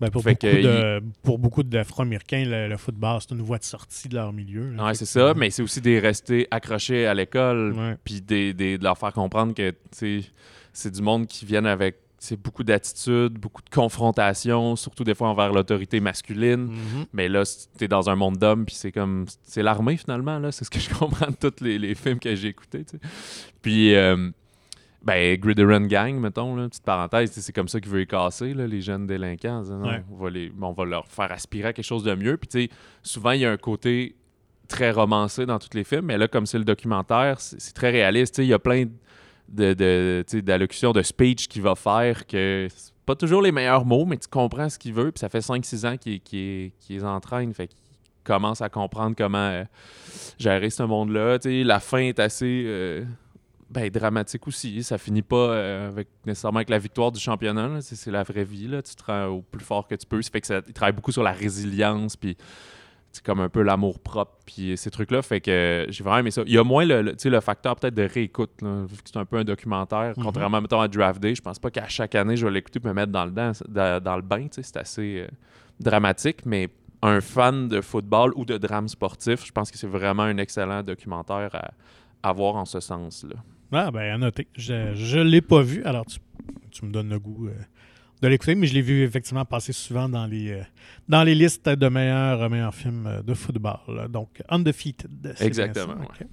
[0.00, 3.58] Ben, pour, Fait beaucoup que de, pour beaucoup d'Afro-Américains, le, le football, c'est une voie
[3.58, 4.72] de sortie de leur milieu.
[4.78, 8.84] Ouais, c'est ça, mais c'est aussi des rester accrochés à l'école, puis des, des- de
[8.84, 11.96] leur faire comprendre que c'est du monde qui viennent avec
[12.44, 16.66] beaucoup d'attitude, beaucoup de confrontation, surtout des fois envers l'autorité masculine.
[16.66, 17.06] Mhm.
[17.12, 17.42] Mais là,
[17.76, 19.26] t'es dans un monde d'hommes, puis c'est comme.
[19.44, 20.50] C'est l'armée finalement, là.
[20.52, 22.84] C'est ce que je comprends de tous les, les films que j'ai écoutés.
[23.62, 24.30] Puis, euh,
[25.02, 28.66] ben, Gridiron Gang, mettons, là, petite parenthèse, c'est comme ça qu'ils veulent les casser, là,
[28.66, 29.58] les jeunes délinquants.
[29.58, 30.04] en disant, non, Ouais.
[30.12, 32.36] on, va les, on va leur faire aspirer à quelque chose de mieux.
[32.36, 32.68] Puis, tu sais,
[33.02, 34.16] souvent, il y a un côté
[34.66, 38.38] très romancé dans tous les films, mais là, comme c'est le documentaire, c'est très réaliste.
[38.38, 38.84] Il y a plein
[39.48, 44.04] de, de, d'allocutions, de speech qu'il va faire que c'est pas toujours les meilleurs mots,
[44.04, 45.10] mais tu comprends ce qu'il veut.
[45.10, 47.54] Puis ça fait 5-6 ans qu'il qu'il- qu'il les entraîne.
[47.54, 47.78] Fait qu'il
[48.24, 49.64] commence à comprendre comment euh,
[50.38, 51.38] gérer ce monde-là.
[51.64, 53.04] La fin est assez euh,
[53.70, 54.82] ben, dramatique aussi.
[54.82, 57.80] Ça finit pas euh, avec, nécessairement avec la victoire du championnat.
[57.80, 58.66] C'est la vraie vie.
[58.68, 58.80] Là.
[58.82, 60.20] Tu te rends au plus fort que tu peux.
[60.22, 62.16] Ça fait que ça, il travaille beaucoup sur la résilience.
[62.16, 62.36] Puis
[63.10, 66.30] c'est comme un peu l'amour propre puis ces trucs là fait que j'ai vraiment aimé
[66.30, 69.16] ça il y a moins le, le- facteur peut-être de réécoute là, vu que c'est
[69.16, 70.22] un peu un documentaire Mhm.
[70.24, 72.86] contrairement mettons à Draft Day je pense pas qu'à chaque année je vais l'écouter et
[72.86, 75.28] me mettre dans le, dans, dans, dans le bain c'est assez euh,
[75.80, 76.68] dramatique mais
[77.00, 80.82] un fan de football ou de drame sportif je pense que c'est vraiment un excellent
[80.82, 81.70] documentaire à,
[82.28, 83.36] à voir en ce sens là
[83.72, 84.48] Ah, ben, à noter.
[84.56, 86.18] Je ne l'ai pas vu, alors tu,
[86.70, 87.52] tu me donnes le goût euh,
[88.22, 90.62] de l'écouter, mais je l'ai vu effectivement passer souvent dans les, euh,
[91.08, 94.08] dans les listes de meilleurs, euh, meilleurs films de football.
[94.10, 95.10] Donc, Undefeated.
[95.22, 96.26] c'est bien ça, Exactement, ok.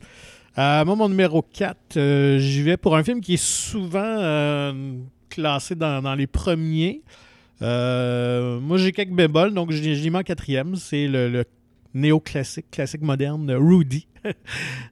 [0.58, 4.74] Euh, moi, mon numéro 4, j'y vais pour un film qui est souvent
[5.30, 7.02] classé dans, dans les premiers.
[7.60, 10.76] Moi, j'ai quelques bémols, donc je l'ai mis en quatrième.
[10.78, 11.44] C'est le, le
[11.94, 14.08] néoclassique, classique moderne, Rudy,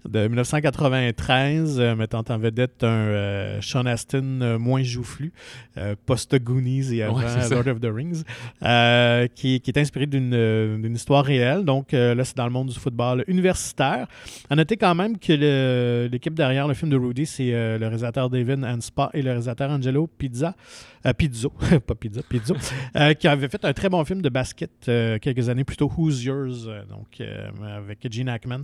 [0.05, 5.33] de 1993, euh, mettant en vedette un euh, Sean Astin euh, moins joufflu,
[6.05, 7.49] post-Goonies et avant Ouais.
[7.49, 8.23] Lord of the Rings,
[9.35, 11.63] qui, qui est inspiré d'une histoire réelle.
[11.63, 14.07] Donc là, c'est dans le monde du football universitaire.
[14.49, 18.63] À noter quand même que l'équipe derrière le film de Rudy, c'est le réalisateur David
[18.65, 20.55] Anspa et le réalisateur Angelo Pizza,
[21.05, 21.51] euh, Pizzo,
[21.87, 22.55] pas Pizza, Pizzo,
[22.95, 25.91] euh, qui avait fait un très bon film de basket euh, quelques années plus tôt,
[25.95, 27.21] Who's Yours, euh, donc
[27.65, 28.63] avec Gene Hackman.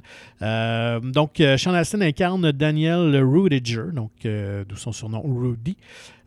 [0.59, 5.77] Euh, donc, euh, Sean Astin incarne Daniel Rudiger, donc euh, d'où son surnom Rudy.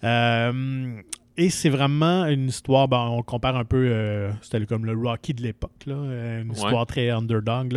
[0.04, 1.00] Euh,
[1.36, 5.42] et c'est vraiment une histoire, ben, on compare un peu, c'était comme le Rocky de
[5.42, 6.54] l'époque, là, une Ouais.
[6.54, 7.72] histoire très underdog,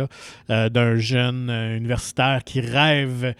[0.48, 3.34] là, d'un jeune universitaire qui rêve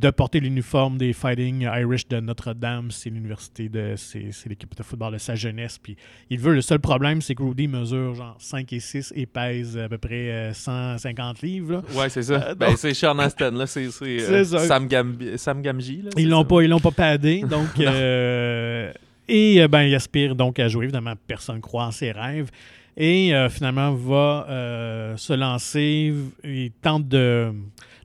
[0.00, 2.90] de porter l'uniforme des Fighting Irish de Notre-Dame.
[2.90, 3.94] C'est l'université de.
[3.96, 5.78] C'est l'équipe de football de sa jeunesse.
[5.78, 5.96] Puis
[6.30, 6.54] il veut.
[6.54, 9.98] Le seul problème, c'est que Rudy mesure genre 5 et 6 et pèse à peu
[9.98, 11.72] près euh, 150 livres.
[11.94, 12.00] là.
[12.00, 14.44] ouais c'est ça Euh, ben, donc- c'est Sean Astin là c'est euh.
[14.44, 18.92] Sam, Gambi- Sam Gamgee là, Ils l'ont pas, ils l'ont pas padé, donc euh,
[19.28, 20.84] et euh, ben il aspire donc à jouer.
[20.84, 22.50] Évidemment, personne croit en ses rêves
[22.96, 26.12] et euh, finalement va euh, se lancer.
[26.44, 27.52] Il tente de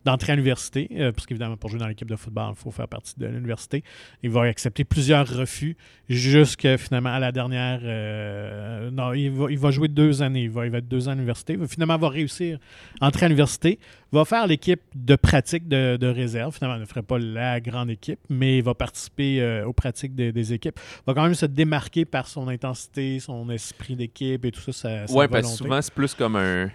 [0.05, 2.87] d'entrer à l'université, euh, parce qu'évidemment, pour jouer dans l'équipe de football, il faut faire
[2.87, 3.83] partie de l'université.
[4.23, 5.75] Il va accepter plusieurs refus
[6.09, 7.79] jusqu'à finalement à la dernière.
[7.83, 10.43] euh, non, il va, il va jouer deux années.
[10.43, 11.53] Il va, il va être deux ans à l'université.
[11.53, 12.59] Il va finalement va réussir
[13.01, 13.79] à entrer à l'université.
[14.11, 16.55] Va faire l'équipe de pratique de, de réserve.
[16.55, 20.15] Finalement, il ne ferait pas la grande équipe, mais il va participer euh, aux pratiques
[20.15, 20.79] des- des équipes.
[20.99, 24.71] Il va quand même se démarquer par son intensité, son esprit d'équipe et tout ça.
[24.71, 26.69] sa- sa Ouais, parce que souvent, c'est plus comme un,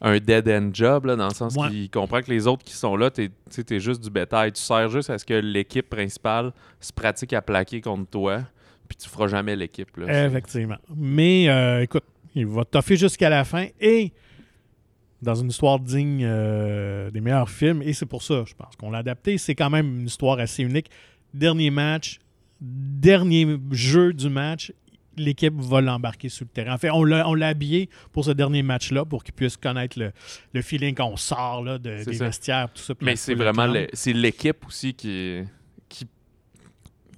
[0.00, 1.68] un dead-end job, là, dans le sens Ouais.
[1.70, 4.52] qu'il comprend que les autres qui sont là, t'es tu t'es juste du bétail.
[4.52, 8.42] Tu sers juste à ce que l'équipe principale se pratique à plaquer contre toi,
[8.88, 9.88] puis tu feras jamais l'équipe.
[10.06, 10.76] Effectivement.
[10.94, 12.04] Mais euh, écoute,
[12.34, 14.12] il va toffer jusqu'à la fin et
[15.22, 17.80] dans une histoire digne euh, des meilleurs films.
[17.82, 19.38] Et c'est pour ça, je pense qu'on l'a adapté.
[19.38, 20.90] C'est quand même une histoire assez unique.
[21.32, 22.18] Dernier match,
[22.60, 24.72] dernier jeu du match,
[25.16, 26.74] l'équipe va l'embarquer sur le terrain.
[26.74, 29.98] En fait, on l'a on l'a habillé pour ce dernier match-là pour qu'il puisse connaître
[29.98, 30.12] le,
[30.52, 32.24] le feeling qu'on sort là, de, des ça.
[32.24, 32.68] vestiaires.
[32.72, 35.42] Tout ça, Mais c'est vraiment l'équipe aussi qui,
[35.88, 36.06] qui,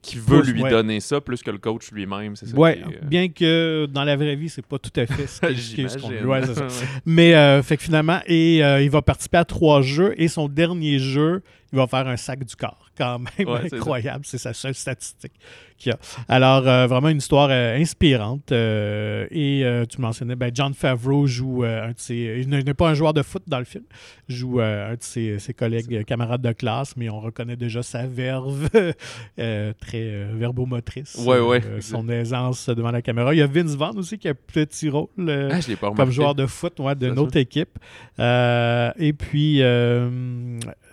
[0.03, 0.71] qui veut Pousse, lui ouais.
[0.71, 2.35] donner ça plus que le coach lui-même.
[2.55, 5.41] Euh, bien que dans la vraie vie, c'est pas tout à fait ce
[6.01, 6.67] qu'on ouais, ça.
[7.07, 10.49] Mais euh, fait que finalement, et, euh, il va participer à trois jeux et son
[10.49, 12.91] dernier jeu, il va faire un sac du corps.
[12.97, 14.25] Quand même Ouais, incroyable.
[14.25, 15.33] C'est sa seule statistique
[15.77, 15.99] qu'il y a.
[16.29, 18.51] Alors, euh, vraiment une histoire euh, inspirante.
[18.51, 22.41] euh, et tu mentionnais, ben, John Favreau joue un de ses.
[22.41, 23.85] Il n'est pas un joueur de foot dans le film.
[24.29, 28.07] joue euh, un de ses, ses collègues, camarades de classe, mais on reconnaît déjà sa
[28.07, 28.69] verve
[29.37, 31.17] très verbomotrice.
[31.25, 31.63] Ouais, ouais.
[31.81, 33.35] son aisance devant la caméra.
[33.35, 35.09] Il y a Vince Vaughn aussi qui a un petit rôle.
[35.19, 37.79] Ah, je l'ai pas comme joueur de foot ouais, de notre équipe.
[38.19, 39.61] Et puis,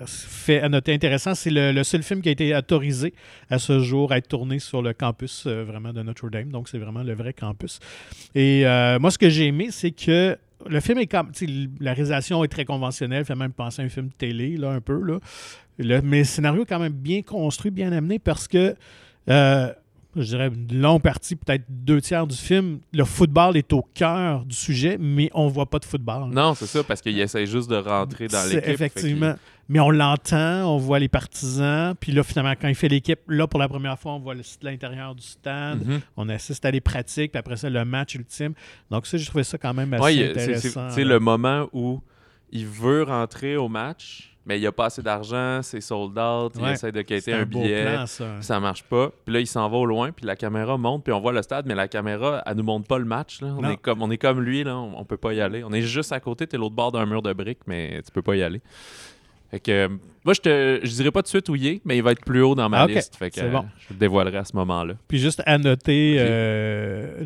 [0.06, 3.14] fait, à noter intéressant, c'est le, seul film qui a été autorisé
[3.50, 6.50] à ce jour à être tourné sur le campus euh, vraiment de Notre-Dame.
[6.50, 7.80] Donc, c'est vraiment le vrai campus.
[8.34, 11.32] Et euh, moi, ce que j'ai aimé, c'est que le film est comme.
[11.80, 15.02] La réalisation est très conventionnelle, fait même penser à un film télé, là, un peu.
[15.02, 15.20] Là.
[16.04, 18.76] Mais le scénario est quand même bien construit, bien amené parce que.
[19.30, 19.72] euh,
[20.16, 24.46] je dirais une longue partie, peut-être deux tiers du film, le football est au cœur
[24.46, 26.30] du sujet, mais on voit pas de football.
[26.32, 28.70] Non, c'est ça, parce qu'il essaie juste de rentrer dans C'est- l'équipe.
[28.70, 29.36] Effectivement.
[29.68, 31.96] Mais on l'entend, on voit les partisans.
[32.00, 35.16] Puis là, finalement, quand il fait l'équipe, là, pour la première fois, on voit l'intérieur
[35.16, 35.84] du stade.
[35.86, 36.02] Mhm.
[36.18, 38.54] On assiste à des pratiques, puis après ça, le match ultime.
[38.92, 40.90] Donc, ça, j'ai trouvé ça quand même assez Ouais, c'est- c'est intéressant.
[40.92, 42.00] sais, le moment où
[42.52, 46.54] il veut rentrer au match, mais il n'y a pas assez d'argent, c'est sold out,
[46.56, 46.74] il Ouais.
[46.74, 47.84] essaie de quitter un billet.
[47.86, 48.26] plan, ça.
[48.42, 49.12] Ça marche pas.
[49.26, 51.42] Puis là, il s'en va au loin, puis la caméra monte, puis on voit le
[51.42, 53.42] stade, mais la caméra, elle nous montre pas le match.
[53.42, 53.48] Là.
[53.58, 53.70] On, Non.
[53.72, 55.64] est comme, on est comme lui, là, on, on peut pas y aller.
[55.64, 58.22] On est juste à côté, t'es l'autre bord d'un mur de briques, mais tu peux
[58.22, 58.62] pas y aller.
[59.52, 59.88] Fait que,
[60.24, 62.12] moi, je te je dirais pas tout de suite où il est, mais il va
[62.12, 63.16] être plus haut dans ma Ah, liste.
[63.16, 63.66] Fait que, C'est euh, bon.
[63.78, 64.96] je le dévoilerai à ce moment-là.
[65.08, 67.26] Puis juste à noter, euh,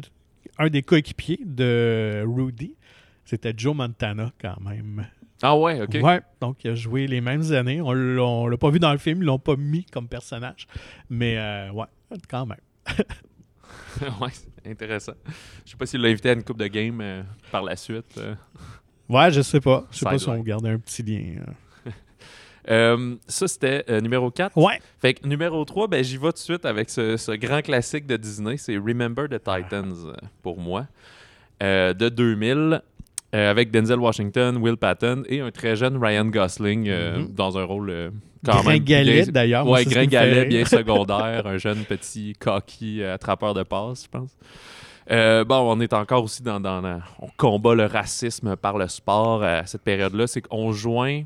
[0.57, 2.75] un des coéquipiers de Rudy,
[3.25, 5.07] c'était Joe Montana quand même.
[5.41, 5.97] Ah ouais, ok.
[6.03, 7.81] Ouais, donc il a joué les mêmes années.
[7.81, 10.67] On l'a on l'a pas vu dans le film, ils l'ont pas mis comme personnage.
[11.09, 11.85] Mais euh, ouais,
[12.29, 12.57] quand même.
[14.21, 15.13] ouais, c'est intéressant.
[15.65, 18.17] Je sais pas s'il l'a invité à une coupe de game euh, par la suite.
[18.17, 18.35] euh.
[19.07, 19.85] Ouais, je sais pas.
[19.91, 21.41] Je sais pas si on garde un petit lien.
[22.69, 23.15] euh.
[23.27, 24.57] Ça, c'était euh, numéro 4.
[24.57, 24.79] Ouais.
[24.99, 28.05] Fait que numéro 3, ben, j'y vais tout de suite avec ce, ce grand classique
[28.05, 28.57] de Disney.
[28.57, 30.87] C'est Remember the Titans pour moi.
[31.61, 32.81] Euh, de 2000,
[33.35, 37.33] euh, avec Denzel Washington, Will Patton et un très jeune Ryan Gosling euh, Mhm.
[37.35, 38.09] dans un rôle euh,
[38.45, 38.63] quand même.
[38.79, 39.77] Gringalet, d'ailleurs.
[39.77, 44.35] Fait gringalet, bien secondaire, un jeune petit cocky euh, attrapeur de passe, je pense.
[45.47, 49.43] Bon, on est encore aussi dans, dans la- On combat le racisme par le sport
[49.43, 50.27] à cette période-là.
[50.27, 51.23] C'est qu'on joint.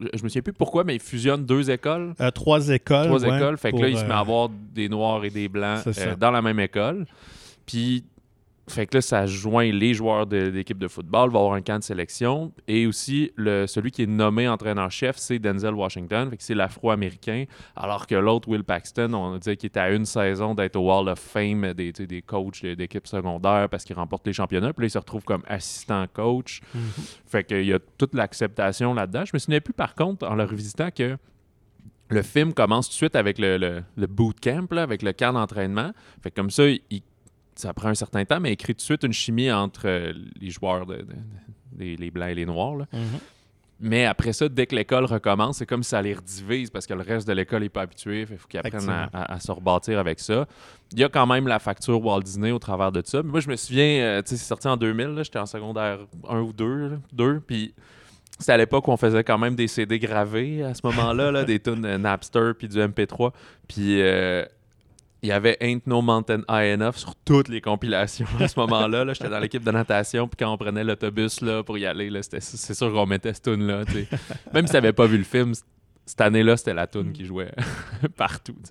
[0.00, 2.14] Je me souviens plus pourquoi, mais ils fusionnent deux écoles.
[2.20, 3.06] Euh, trois écoles.
[3.06, 3.56] Trois ouais, écoles.
[3.58, 6.30] Fait que là, il se met à avoir des noirs et des blancs euh, dans
[6.30, 7.06] la même école.
[7.66, 8.04] Puis,
[8.68, 11.78] fait que là, ça joint les joueurs de l'équipe de football, va avoir un camp
[11.78, 12.52] de sélection.
[12.68, 16.30] Et aussi, le, celui qui est nommé entraîneur-chef, c'est Denzel Washington.
[16.30, 17.44] Fait que c'est l'afro-américain.
[17.74, 21.08] Alors que l'autre, Will Paxton, on disait qu'il était à une saison d'être au Wall
[21.08, 24.72] of Fame des, des coachs de- d'équipe secondaire parce qu'il remporte les championnats.
[24.72, 26.60] Puis là, il se retrouve comme assistant coach.
[26.72, 26.80] Mhm.
[27.26, 29.24] Fait qu'il y a toute l'acceptation là-dedans.
[29.24, 31.16] Je me souviens plus, par contre, en le revisitant, que
[32.10, 35.32] le film commence tout de suite avec le, le, le bootcamp, là, avec le camp
[35.32, 35.90] d'entraînement.
[36.22, 37.02] Fait que comme ça, il-
[37.54, 40.12] ça prend un certain temps, mais il crée tout de suite une chimie entre euh,
[40.40, 42.76] les joueurs, de, de- de- les, blancs et les noirs.
[42.76, 42.86] là.
[42.92, 43.00] Mhm.
[43.84, 46.94] Mais après ça, dès que l'école recommence, c'est comme si ça les redivise parce que
[46.94, 48.20] le reste de l'école n'est pas habitué.
[48.30, 50.46] Il faut qu'ils apprennent à, à- à se rebâtir avec ça.
[50.92, 53.24] Il y a quand même la facture Walt Disney au travers de ça.
[53.24, 55.46] Mais moi, je me souviens, euh, tu sais, c'est sorti en 2000, là, j'étais en
[55.46, 57.74] secondaire 1 ou 2, là, 2 puis
[58.38, 61.42] c'était à l'époque où on faisait quand même des CD gravés à ce moment-là, là,
[61.44, 63.32] des tunes Napster puis du MP3.
[63.66, 64.44] Puis euh,
[65.22, 69.04] il y avait Ain't No Mountain High Enough sur toutes les compilations à ce moment-là.
[69.04, 69.12] Là.
[69.12, 72.22] J'étais dans l'équipe de natation, puis quand on prenait l'autobus là, pour y aller, là,
[72.22, 73.84] c'était- c'est sûr qu'on mettait cette tune-là.
[73.84, 74.06] tu.
[74.54, 75.52] Même si t'avais pas vu le film,
[76.04, 77.52] cette année-là, c'était la tune qui jouait
[78.16, 78.56] partout.
[78.64, 78.70] tu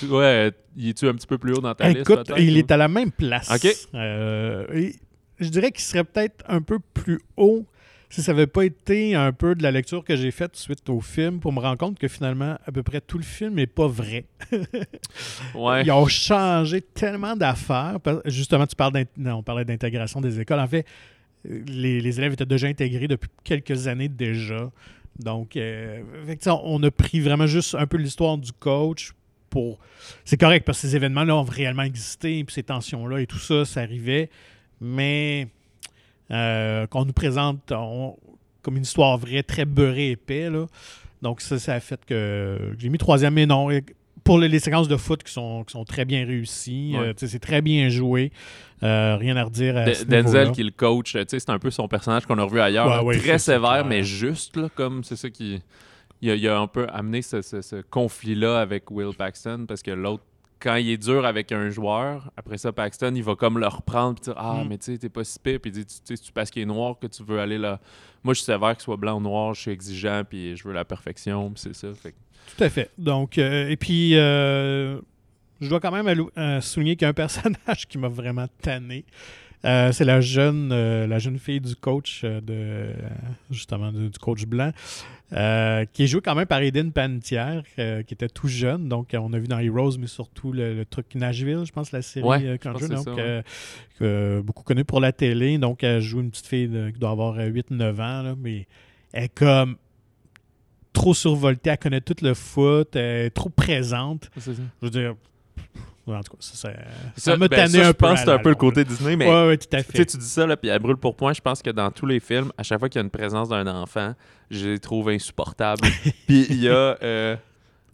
[0.00, 0.06] sais.
[0.06, 2.08] Ouais, il est-tu un petit peu plus haut dans ta liste?
[2.10, 2.58] Écoute, il ou?
[2.58, 3.50] est à la même place.
[3.54, 3.70] OK.
[3.94, 4.96] Euh, et
[5.38, 7.64] je dirais qu'il serait peut-être un peu plus haut
[8.12, 11.00] si ça n'avait pas été un peu de la lecture que j'ai faite suite au
[11.00, 13.88] film pour me rendre compte que finalement, à peu près tout le film n'est pas
[13.88, 14.26] vrai.
[15.54, 15.82] Ouais.
[15.82, 17.98] Ils ont changé tellement d'affaires.
[18.24, 20.60] Justement, tu parles non, on parlait d'intégration des écoles.
[20.60, 20.86] En fait,
[21.44, 24.70] les, les élèves étaient déjà intégrés depuis quelques années déjà.
[25.18, 26.02] Donc, euh,
[26.46, 29.12] on a pris vraiment juste un peu l'histoire du coach
[29.50, 29.78] pour.
[30.24, 33.64] C'est correct parce que ces événements-là ont réellement existé, puis ces tensions-là et tout ça,
[33.64, 34.30] ça arrivait.
[34.80, 35.48] Mais
[36.30, 38.16] euh, qu'on nous présente on-
[38.62, 40.48] comme une histoire vraie, très beurrée épais.
[40.48, 40.66] Là.
[41.20, 43.68] Donc, ça, ça a fait que j'ai mis troisième, mais non.
[44.24, 47.08] Pour les, les séquences de foot qui sont, qui sont très bien réussies, Ouais.
[47.08, 48.30] euh, c'est très bien joué.
[48.84, 51.70] Euh, rien à redire à De- ce Denzel qui est le coach, c'est un peu
[51.72, 52.86] son personnage qu'on a revu ailleurs.
[52.86, 55.60] Ouais, là, ouais, très sévère, mais juste, là, comme c'est ça qui.
[56.20, 59.82] Il a, il a un peu amené ce, ce- ce conflit-là avec Will Paxton parce
[59.82, 60.22] que l'autre,
[60.62, 64.18] quand il est dur avec un joueur, après ça, Paxton, il va comme le reprendre
[64.20, 64.68] et dire Ah, Mm.
[64.68, 65.58] mais tu sais, t'es pas si pire.
[65.60, 67.80] Puis il dit Tu sais, c'est parce qu'il est noir que tu veux aller là?
[68.24, 70.72] Moi, je suis sévère, qu'il soit blanc ou noir, je suis exigeant, puis je veux
[70.74, 71.88] la perfection, puis c'est ça.
[71.94, 72.14] Fait
[72.56, 72.90] Tout à fait.
[72.98, 75.00] Donc, euh, et puis, euh,
[75.60, 79.04] je dois quand même euh, souligner qu'il y a un personnage qui m'a vraiment tanné.
[79.64, 82.92] Euh, c'est la jeune, euh, la jeune fille du coach euh, de
[83.50, 84.72] justement du, du coach blanc,
[85.30, 88.88] qui est jouée quand même par Eden Panettiere, euh, qui était tout jeune.
[88.88, 92.02] Donc, on a vu dans Heroes, mais surtout le, le truc Nashville, je pense, la
[92.02, 93.42] série Ouais, donc ça, ouais.
[93.98, 95.56] que beaucoup connue pour la télé.
[95.58, 98.66] Donc, elle joue une petite fille de- qui doit avoir euh, 8-9 ans, là, mais
[99.12, 99.76] elle est comme
[100.92, 104.30] trop survoltée, elle connaît tout le foot, elle est trop présente.
[104.36, 104.50] Ça.
[104.52, 105.14] Je veux dire,
[106.06, 106.70] en tout cas, ça, ça,
[107.16, 107.94] Ça, m'a ben, tanné un je peu.
[108.08, 108.84] pense que c'est un peu le côté.
[108.84, 110.06] Disney, mais Ouais, ouais, tout à Tu sais, fait.
[110.06, 111.32] tu dis ça, là, puis elle brûle pour point.
[111.32, 113.48] Je pense que dans tous les films, à chaque fois qu'il y a une présence
[113.48, 114.14] d'un enfant,
[114.50, 115.82] je les trouve insupportables.
[116.26, 116.96] puis il y a.
[117.02, 117.36] euh,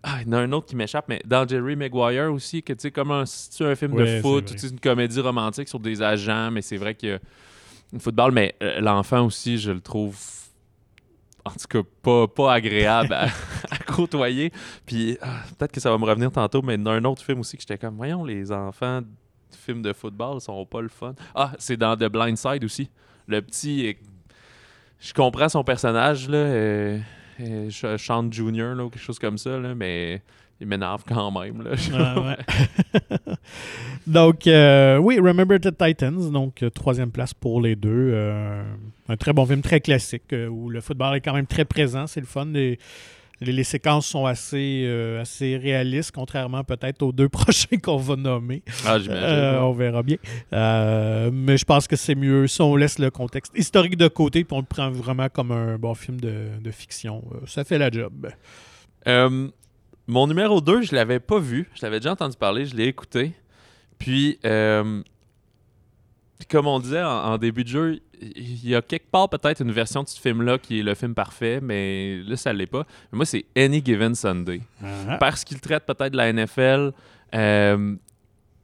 [0.03, 2.73] Ah, il y en a un autre qui m'échappe, mais dans Jerry Maguire aussi, que
[2.73, 5.81] tu sais, comme un, si un film Ouais, de foot, ou une comédie romantique sur
[5.81, 7.19] des agents, mais c'est vrai qu'il y a
[7.93, 10.17] une football, mais euh, l'enfant aussi, je le trouve.
[11.49, 13.15] En tout cas, pas, pas agréable
[13.71, 14.53] à, côtoyer.
[14.87, 17.57] Puis ah, peut-être que ça va me revenir tantôt, mais dans un autre film aussi
[17.57, 19.07] que j'étais comme, voyons, les enfants de
[19.57, 21.15] films de football sont pas le fun.
[21.35, 22.91] Ah, c'est dans The Blind Side aussi.
[23.27, 23.97] Le petit,
[24.99, 26.99] je comprends son personnage, là, euh,
[27.41, 30.23] euh, Sean Jr., là, ou quelque chose comme ça, là, mais
[30.61, 31.63] il m'énerve quand même.
[31.63, 32.21] Là.
[32.21, 32.37] Ouais.
[34.07, 38.11] donc, euh, oui, Remember the Titans, donc euh, troisième place pour les deux.
[38.13, 38.63] Euh,
[39.09, 42.21] un très bon film, très classique, où le football est quand même très présent, c'est
[42.21, 42.47] le fun.
[42.47, 42.79] Les,
[43.41, 44.85] les, les séquences sont assez,
[45.21, 48.65] assez réalistes, contrairement peut-être aux deux prochains qu'on va nommer.
[48.85, 49.61] Ah, j'imagine.
[49.63, 50.17] On verra bien.
[50.51, 54.57] Mais je pense que c'est mieux si on laisse le contexte historique de côté puis
[54.57, 57.23] on le prend vraiment comme un bon film de, de fiction.
[57.47, 58.29] Ça fait la job.
[60.09, 61.69] Mon numéro 2, je l'avais pas vu.
[61.75, 63.33] Je l'avais déjà entendu parler, je l'ai écouté.
[63.99, 65.03] Puis, euh,
[66.51, 69.71] comme on disait en, en début de jeu, il y a quelque part peut-être une
[69.73, 72.87] version de ce film-là qui est le film parfait, mais là, ça l'est pas.
[73.13, 74.61] Mais moi, c'est Any Given Sunday.
[75.21, 76.93] Parce qu'il traite peut-être de la NFL.
[77.35, 77.95] Euh,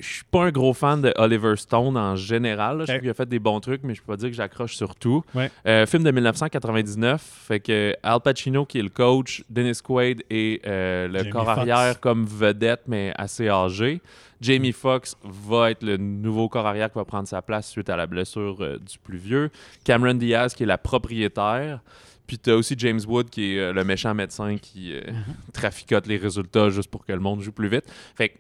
[0.01, 2.79] je suis pas un gros fan de Oliver Stone en général.
[2.79, 2.85] là.
[2.85, 4.75] Je trouve qu'il a fait des bons trucs, mais je peux pas dire que j'accroche
[4.75, 5.23] sur tout.
[5.35, 5.51] Ouais.
[5.67, 10.67] Euh, film de 1999, fait que Al Pacino qui est le coach, Dennis Quaid est
[10.67, 14.01] euh, le Jamie corps arrière comme vedette, mais assez âgé.
[14.41, 17.97] Jamie Foxx va être le nouveau corps arrière qui va prendre sa place suite à
[17.97, 19.51] la blessure euh, du plus vieux.
[19.85, 21.81] Cameron Diaz qui est la propriétaire.
[22.27, 25.03] Puis t'as aussi James Wood qui est le méchant médecin qui euh,
[25.53, 27.85] traficote les résultats juste pour que le monde joue plus vite.
[28.15, 28.39] Fait que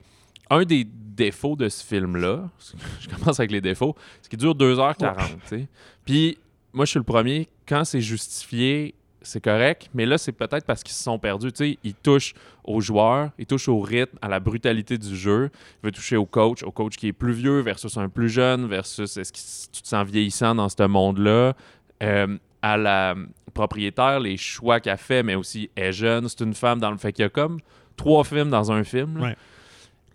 [0.50, 2.48] un des défauts de ce film-là,
[3.00, 5.16] je commence avec les défauts, c'est qu'il dure 2h40.
[5.16, 5.68] tu sais.
[6.04, 6.38] Puis
[6.72, 10.82] moi, je suis le premier, quand c'est justifié, c'est correct, mais là, c'est peut-être parce
[10.82, 11.52] qu'ils se sont perdus.
[11.52, 15.50] Tu sais, ils touchent aux joueurs, ils touchent au rythme, à la brutalité du jeu.
[15.82, 18.66] Il veut toucher au coach, au coach qui est plus vieux versus un plus jeune,
[18.66, 21.54] versus est-ce que tu te sens vieillissant dans ce monde-là.
[22.02, 23.14] Euh, à la
[23.52, 27.12] propriétaire, les choix qu'elle fait, mais aussi est jeune, c'est une femme dans le fait
[27.12, 27.60] qu'il y a comme
[27.96, 29.18] trois films dans un film.
[29.18, 29.24] là.
[29.24, 29.36] Ouais.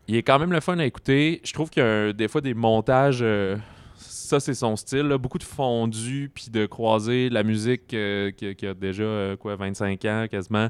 [0.09, 1.39] Il est quand même le fun à écouter.
[1.43, 3.19] Je trouve qu'il y a un- des fois des montages.
[3.21, 3.55] euh,
[3.95, 5.01] ça, c'est son style.
[5.07, 5.17] là.
[5.17, 9.55] Beaucoup de fondu puis de croiser la musique euh, qui, qui a déjà euh, quoi,
[9.55, 10.69] 25 ans quasiment.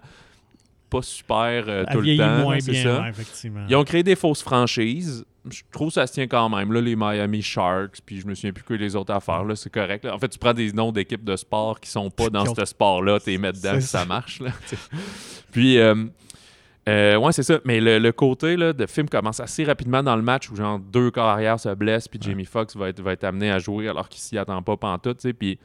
[0.90, 2.38] Pas super euh, tout le temps.
[2.40, 3.02] moins c'est bien, ça.
[3.02, 3.66] ouais, effectivement.
[3.70, 5.24] Ils ont créé des fausses franchises.
[5.50, 6.74] Je trouve que ça se tient quand même.
[6.74, 9.44] Là, les Miami Sharks, puis je me souviens plus que les autres affaires.
[9.46, 10.04] Là, c'est correct.
[10.04, 10.16] là.
[10.16, 12.66] En fait, tu prends des noms d'équipes de sport qui sont pas dans ont- ce
[12.66, 14.06] sport-là, tu les mets dedans, ça ça.
[14.06, 14.40] marche.
[14.42, 14.52] Là,
[15.52, 15.80] puis,
[16.90, 17.60] euh, ouais, c'est ça.
[17.66, 20.80] Mais le, le côté là, de film commence assez rapidement dans le match où genre
[20.80, 23.88] deux corps arrière se blessent, puis Jamie Foxx va être, va être amené à jouer
[23.90, 25.18] alors qu'il s'y attend pas pantoute.
[25.18, 25.34] tu sais.
[25.34, 25.60] Puis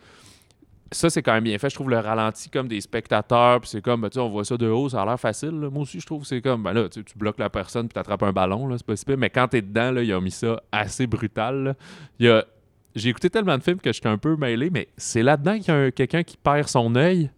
[0.93, 1.71] ça, c'est quand même bien fait.
[1.71, 4.45] Je trouve le ralenti comme des spectateurs, puis c'est comme, ben, tu sais, on voit
[4.45, 5.59] ça de haut, ça a l'air facile.
[5.61, 5.71] là.
[5.71, 7.95] Moi aussi, je trouve que c'est comme, ben là, tu tu bloques la personne, puis
[7.95, 9.19] tu attrapes un ballon, là, c'est pas si pire.
[9.19, 11.65] Mais quand t'es dedans, là, ils ont mis ça assez brutal.
[11.65, 11.75] là.
[12.19, 12.45] Il y a...
[12.95, 15.71] J'ai écouté tellement de films que j'étais un peu mêlé, mais c'est là-dedans qu'il y
[15.73, 17.29] a un- quelqu'un qui perd son œil,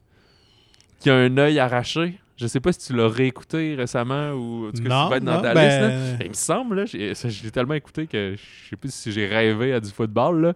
[1.01, 2.19] qui a un œil arraché.
[2.37, 5.17] Je sais pas si tu l'as réécouté récemment ou en tout cas, si tu vas
[5.17, 5.81] être dans non, ta ben, liste.
[5.81, 6.25] là.
[6.25, 9.73] Il me semble, là, je l'ai tellement écouté que je sais plus si j'ai rêvé
[9.73, 10.53] à du football, là.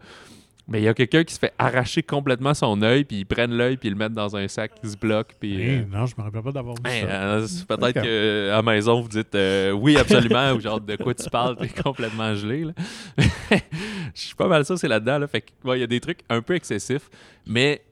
[0.68, 3.52] Mais il y a quelqu'un qui se fait arracher complètement son œil, puis ils prennent
[3.52, 5.60] l'œil, puis ils le mettent dans un sac qui se bloque, puis...
[5.60, 7.12] hey, euh, non, je me rappelle pas d'avoir vu ben, ça.
[7.12, 11.28] euh, peut-être qu'à la maison, vous dites euh, oui, absolument, ou genre de quoi tu
[11.28, 12.64] parles, t'es complètement gelé.
[12.64, 12.72] là.
[13.18, 15.18] Je suis pas mal ça, c'est là-dedans.
[15.18, 15.26] Là.
[15.26, 17.10] Fait ouais, il y a des trucs un peu excessifs,
[17.46, 17.82] mais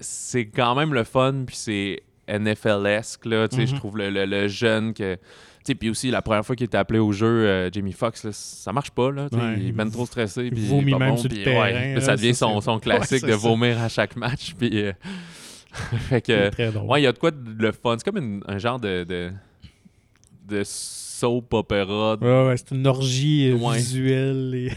[0.00, 2.02] c'est quand même le fun, puis c'est
[2.38, 3.48] NFL-esque, là.
[3.48, 3.78] Tu sais, Je Mhm.
[3.78, 5.16] trouve le, le- le jeune que.
[5.78, 8.90] Puis aussi, la première fois qu'il était appelé au jeu, euh, Jamie Foxx, ça marche
[8.90, 9.28] pas, là.
[9.30, 10.44] Ouais, il est trop stressé.
[10.46, 13.22] il puis vomit même bon, sur le terrain, ouais, là, ça devient son, son classique
[13.22, 13.38] Ouais, de ça.
[13.48, 14.54] vomir à chaque match.
[14.58, 14.92] Puis, euh,
[16.08, 16.50] fait que,
[16.98, 17.94] il y a de quoi de le fun.
[17.98, 19.30] C'est comme une- un genre de, de,
[20.48, 20.62] de
[21.20, 22.16] soap opéra.
[22.20, 23.76] Ouais, ouais, c'est une orgie euh, Ouais.
[23.76, 24.54] visuelle.
[24.54, 24.70] et-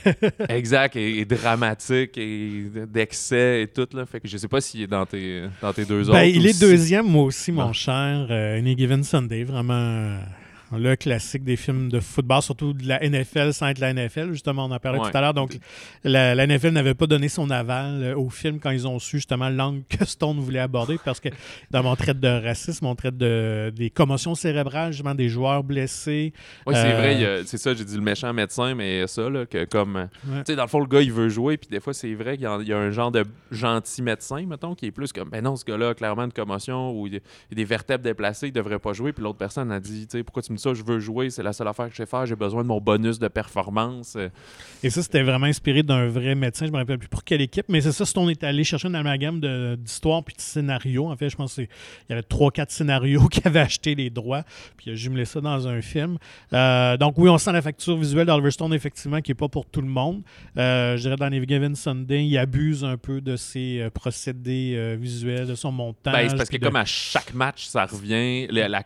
[0.50, 3.88] exact, et, et dramatique, et d'excès et tout.
[3.94, 4.06] Là.
[4.06, 6.14] Fait que je sais pas s'il est dans tes, dans tes deux autres.
[6.20, 8.28] Ben, il est deuxième, moi aussi, mon cher.
[8.30, 10.18] Euh, Any Given Sunday, vraiment,
[10.78, 14.32] le classique des films de football, surtout de la NFL sans être la NFL.
[14.32, 15.12] Justement, on en parlait Ouais.
[15.12, 15.34] tout à l'heure.
[15.34, 15.58] Donc,
[16.04, 19.18] la, la NFL n'avait pas donné son aval euh, au film quand ils ont su
[19.18, 21.30] justement l'angle que Stone voulait aborder parce que
[21.72, 26.34] dans mon traite de racisme, on traite de, des commotions cérébrales, justement, des joueurs blessés.
[26.66, 29.46] Oui, c'est Euh, vrai, a- c'est ça, j'ai dit le méchant médecin, mais ça, là,
[29.46, 29.96] que comme.
[29.98, 30.38] euh, Ouais.
[30.44, 32.38] Tu sais, dans le fond, le gars, il veut jouer, puis des fois, c'est vrai
[32.38, 35.56] qu'il y, a un genre de gentil médecin, mettons, qui est plus comme, ben non,
[35.56, 37.20] ce gars-là a clairement une commotion ou il y a
[37.56, 40.42] des vertèbres déplacées, il devrait pas jouer, puis l'autre personne a dit, tu sais, pourquoi
[40.44, 42.26] tu me dis ça, je veux jouer, c'est la seule affaire que je sais faire,
[42.26, 44.18] j'ai besoin de mon bonus de performance.
[44.82, 46.66] Et ça, c'était vraiment inspiré d'un vrai médecin.
[46.66, 48.88] Je me rappelle plus pour quelle équipe, mais c'est ça, c'est on est allé chercher
[48.88, 49.40] un amalgame
[49.78, 51.10] d'histoires puis de scénarios.
[51.10, 51.68] En fait, je pense qu'il
[52.10, 54.44] y avait trois, quatre scénarios qui avaient acheté les droits,
[54.78, 56.18] puis a jumelé ça dans un film.
[56.54, 59.66] Euh, donc oui, on sent la facture visuelle d'Oliver Stone, effectivement, qui n'est pas pour
[59.66, 60.22] tout le monde.
[60.58, 64.96] Euh, je dirais dans les Given Sunday, il abuse un peu de ses euh, procédés
[65.00, 66.14] visuels, de son montage.
[66.14, 68.48] Ben, c'est parce que de- comme à chaque match, ça revient.
[68.48, 68.84] La, la,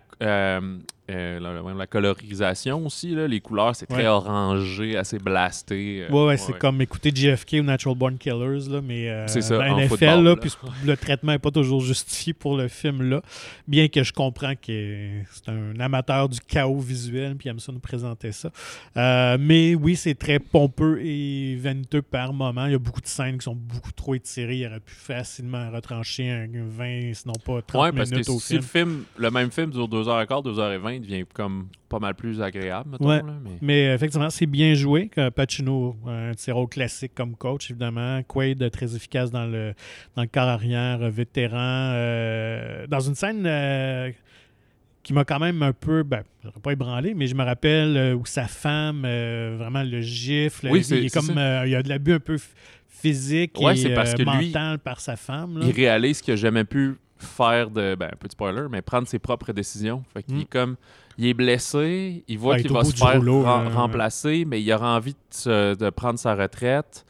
[1.10, 4.08] euh, la- la colorisation aussi, là, les couleurs, c'est très Ouais.
[4.08, 6.04] orangé, assez blasté.
[6.04, 9.42] euh, Ouais, ouais, c'est comme écouter JFK ou Natural Born Killers, là, mais euh, C'est
[9.42, 10.52] ça, dans en NFL, football, là, puis
[10.86, 13.22] le traitement n'est pas toujours justifié pour le film-là,
[13.68, 17.72] bien que je comprends que c'est un amateur du chaos visuel, puis il aime ça
[17.72, 18.52] nous présenter ça.
[18.98, 22.66] Euh, mais oui, c'est très pompeux et vaniteux par moment.
[22.66, 24.58] Il y a beaucoup de scènes qui sont beaucoup trop étirées.
[24.58, 28.40] Il aurait pu facilement retrancher un 20, sinon pas 30 Ouais, parce que minutes au
[28.40, 28.60] si film.
[28.62, 33.08] le film, le même film dure 2h15, 2h20, devient comme pas mal plus agréable, mettons.
[33.08, 33.18] Ouais.
[33.18, 33.52] là, mais...
[33.62, 35.10] Mais euh, effectivement, c'est bien joué.
[35.36, 38.22] Pacino, un de ses rôles classiques comme coach, évidemment.
[38.24, 39.74] Quaid, euh, très efficace dans le,
[40.16, 41.92] dans le corps arrière, euh, vétéran.
[41.94, 44.12] euh, dans une scène euh,
[45.04, 48.14] qui m'a quand même un peu, ben, je pas ébranlé, mais je me rappelle euh,
[48.14, 50.68] où sa femme, euh, vraiment le gifle.
[50.70, 52.38] Oui, il, est comme, euh, il y a de l'abus un peu
[52.90, 55.60] physique Ouais, et parce que lui, mental par sa femme.
[55.60, 55.66] là.
[55.66, 59.08] il réalise qu'il a jamais pu faire de ben un peu de spoiler mais prendre
[59.08, 60.04] ses propres décisions.
[60.14, 60.42] Fait qu'il Mm.
[60.42, 60.76] est comme
[61.18, 64.72] il est blessé il voit Ouais, il qu'il va se faire rouleau, remplacer mais il
[64.74, 65.16] aura envie
[65.46, 67.06] de prendre sa retraite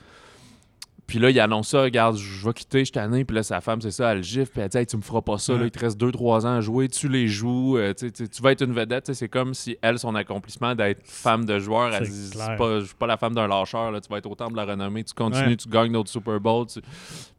[1.07, 3.81] puis là il annonce ça regarde je vais quitter je tanné puis là sa femme
[3.81, 5.65] c'est ça elle le gifle puis elle dit Hey, tu me feras pas ça là,
[5.65, 8.73] il te reste 2-3 ans à jouer tu les joues euh, tu vas être une
[8.73, 12.85] vedette c'est comme si elle son accomplissement d'être femme de joueur elle dit pas, je
[12.85, 15.03] suis pas la femme d'un lâcheur là, tu vas être au temple de la renommée
[15.03, 15.55] tu continues Ouais.
[15.55, 16.81] tu gagnes d'autres Super Bowl tu-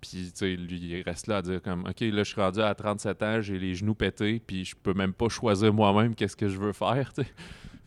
[0.01, 2.61] puis, tu sais, lui, il reste là à dire comme, OK, là, je suis rendu
[2.61, 6.37] à 37 ans, j'ai les genoux pétés, puis je peux même pas choisir moi-même qu'est-ce
[6.37, 7.29] que je veux faire, tu sais.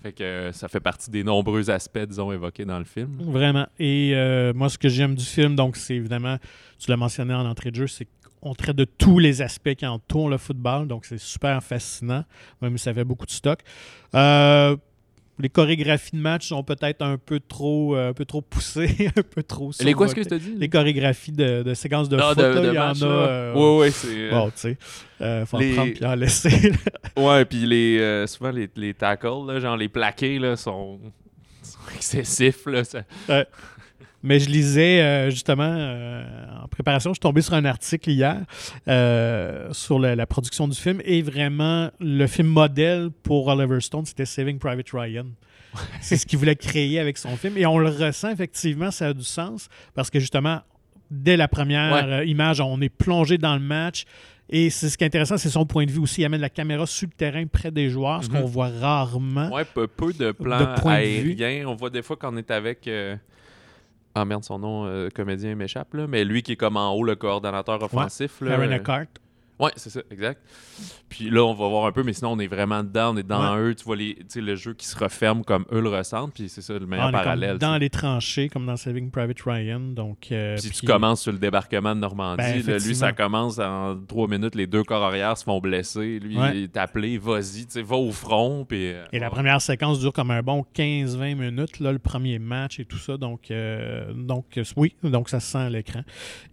[0.02, 3.18] Fait que euh, ça fait partie des nombreux aspects, disons, évoqués dans le film.
[3.20, 3.68] Vraiment.
[3.78, 6.38] Et euh, moi, ce que j'aime du film, donc, c'est évidemment,
[6.80, 8.08] tu l'as mentionné en entrée de jeu, c'est
[8.42, 10.88] qu'on traite de tous les aspects qui entourent le football.
[10.88, 12.26] Donc, c'est super fascinant,
[12.62, 13.60] même si ça fait beaucoup de stock.
[14.16, 14.76] Euh,
[15.40, 19.22] les chorégraphies de match sont peut-être un peu trop, euh, un peu trop poussées, un
[19.24, 20.54] peu trop Les quoi, ce que tu as dit?
[20.58, 23.06] Les chorégraphies de, de séquences de Ah, foot, de, là, de il y match, en
[23.06, 23.10] a.
[23.10, 23.14] là.
[23.28, 24.08] euh, Ouais, ouais, c'est...
[24.10, 24.78] euh, Bon, tu sais,
[25.22, 26.70] euh, faut les- en prendre puis en laisser.
[26.70, 26.78] là.
[27.18, 31.00] Ouais, puis les, souvent, les, les tackles, là, genre les plaqués, là, sont,
[31.64, 32.84] sont excessifs, là.
[32.84, 33.04] ça-
[34.24, 36.24] Mais je lisais euh, justement euh,
[36.64, 38.38] en préparation, je suis tombé sur un article hier
[38.88, 44.06] euh, sur la, la production du film et vraiment le film modèle pour Oliver Stone,
[44.06, 45.26] c'était Saving Private Ryan.
[46.02, 49.14] C'est ce qu'il voulait créer avec son film et on le ressent effectivement, ça a
[49.14, 50.60] du sens parce que justement,
[51.10, 52.28] dès la première Ouais.
[52.28, 54.04] image, on est plongé dans le match.
[54.54, 56.22] Et c'est ce qui est intéressant, c'est son point de vue aussi.
[56.22, 58.42] Il amène la caméra sur le terrain près des joueurs, ce Mhm.
[58.42, 59.50] qu'on voit rarement.
[59.50, 61.68] Ouais, peu, peu de plans de aériens.
[61.70, 62.86] On voit des fois qu'on est avec...
[62.90, 63.16] euh,
[64.16, 66.06] Ah merde, son nom, euh, comédien m'échappe, là.
[66.08, 68.54] Mais lui qui est comme en haut, le coordonnateur offensif, là.
[68.54, 69.08] Aaron euh, Eckhart.
[69.62, 70.42] Ouais, c'est ça, exact.
[71.08, 73.24] Puis là, on va voir un peu, mais sinon, on est vraiment dedans, on est
[73.24, 73.76] dans eux.
[73.76, 76.74] Tu vois les, le jeu qui se referme comme eux le ressentent, puis c'est ça
[76.80, 77.58] le meilleur Ah, on est comme parallèle.
[77.60, 79.80] dans les tranchées, comme dans Saving Private Ryan.
[79.80, 82.42] Donc, euh, Puis tu commences sur le débarquement de Normandie.
[82.64, 84.56] Ben, là, lui, ça commence en trois minutes.
[84.56, 86.20] Les deux corps arrière se font blesser.
[86.20, 86.58] Lui, Ouais.
[86.58, 88.66] il est appelé, vas-y, va au front.
[88.68, 92.40] Puis, euh, Et la première séquence dure comme un bon 15-20 minutes, là, le premier
[92.40, 93.18] match et tout ça.
[93.18, 96.02] Donc, euh, donc oui, donc ça se sent à l'écran.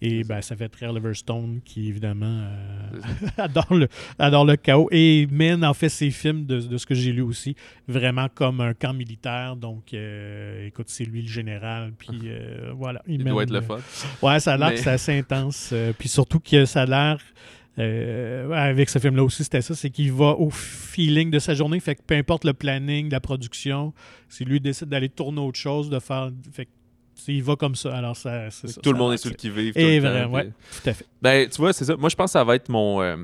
[0.02, 2.97] Et ben, ça fait très Oliver Stone qui, évidemment, euh,
[3.38, 3.88] adore, le,
[4.18, 7.22] adore le chaos et mène en fait ses films, de, de ce que j'ai lu
[7.22, 7.54] aussi,
[7.86, 9.56] vraiment comme un camp militaire.
[9.56, 11.92] Donc, euh, écoute, c'est lui le général.
[11.98, 13.02] Puis euh, voilà.
[13.06, 13.78] Il mène, doit être le euh, fun.
[14.22, 15.72] Ouais, ça a l'air Mais- que c'est assez intense.
[15.98, 17.18] puis surtout que ça a l'air.
[17.78, 21.78] euh, avec ce film-là aussi, c'était ça, c'est qu'il va au feeling de sa journée.
[21.78, 23.92] Fait que peu importe le planning, la production,
[24.28, 26.30] si lui décide d'aller tourner autre chose, de faire.
[26.52, 26.70] Fait que,
[27.24, 27.94] tu il va comme ça.
[27.96, 28.50] Alors, ça.
[28.50, 29.72] c'est ça, Tout le monde est sur le qui-vive.
[29.76, 30.46] Et vraiment, ouais,
[30.82, 31.06] tout à fait.
[31.20, 31.96] Ben, tu vois, c'est ça.
[31.96, 33.16] Moi, je pense que ça va être mon, euh,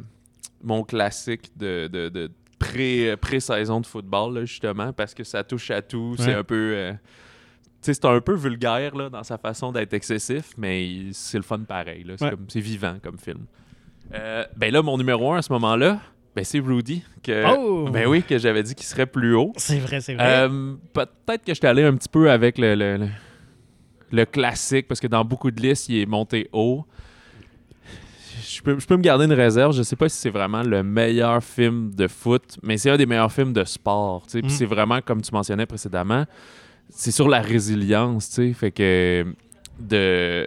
[0.62, 5.70] mon classique de, de, de pré, pré-saison de football, là, justement, parce que ça touche
[5.70, 6.16] à tout.
[6.18, 6.72] C'est un peu.
[6.74, 6.98] euh, tu
[7.92, 11.58] sais, c'est un peu vulgaire là, dans sa façon d'être excessif, mais c'est le fun
[11.60, 12.02] pareil.
[12.04, 12.14] là.
[12.18, 12.30] C'est Ouais.
[12.30, 13.44] comme- c'est vivant comme film.
[14.14, 16.00] Euh, ben là, mon numéro un à ce moment-là,
[16.36, 17.04] Ben, c'est Rudy.
[17.22, 17.88] Que, Oh!
[17.92, 19.52] Ben oui, que j'avais dit qu'il serait plus haut.
[19.56, 20.24] C'est vrai, c'est vrai.
[20.48, 23.08] Euh, Peut-être que j'étais allé un petit peu avec le, le, le-
[24.10, 26.84] le classique, parce que dans beaucoup de listes, il est monté haut.
[28.46, 29.74] Je peux, je peux me garder une réserve.
[29.74, 33.06] Je sais pas si c'est vraiment le meilleur film de foot, mais c'est un des
[33.06, 34.26] meilleurs films de sport.
[34.34, 34.48] Mm.
[34.48, 36.24] c'est vraiment, comme tu mentionnais précédemment,
[36.90, 38.28] c'est sur la résilience.
[38.28, 38.52] tu sais.
[38.52, 39.26] Fait que
[39.78, 40.46] de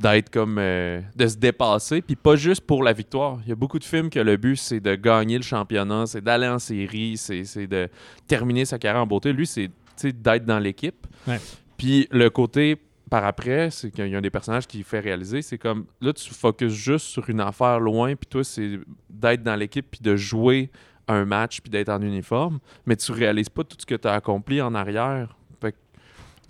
[0.00, 3.54] d'être comme euh, de se dépasser puis pas juste pour la victoire il y a
[3.54, 7.18] beaucoup de films que le but c'est de gagner le championnat c'est d'aller en série
[7.18, 7.88] c'est de
[8.26, 9.70] terminer sa carrière en beauté lui c'est
[10.02, 11.38] d'être dans l'équipe Ouais.
[11.82, 12.76] Puis le côté
[13.10, 16.12] par après c'est qu'il y a un des personnages qui fait réaliser c'est comme là
[16.12, 18.78] tu focuses juste sur une affaire loin puis toi c'est
[19.10, 20.70] d'être dans l'équipe puis de jouer
[21.08, 24.12] un match puis d'être en uniforme mais tu réalises pas tout ce que tu as
[24.12, 25.36] accompli en arrière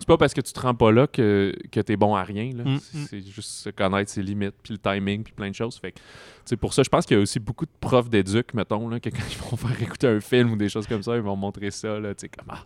[0.03, 2.25] c'est pas parce que tu te rends pas là que, que tu es bon à
[2.25, 2.51] rien.
[2.57, 2.65] là.
[2.65, 3.07] Mm, C'est-.
[3.09, 5.79] C'est juste se connaître ses limites, puis le timing, puis plein de choses.
[5.79, 8.89] Fait que, pour ça, je pense qu'il y a aussi beaucoup de profs d'éduc, mettons,
[8.89, 11.23] là, que quand ils vont faire écouter un film ou des choses comme ça, ils
[11.23, 12.65] vont montrer ça, là, tu sais, comme, ah,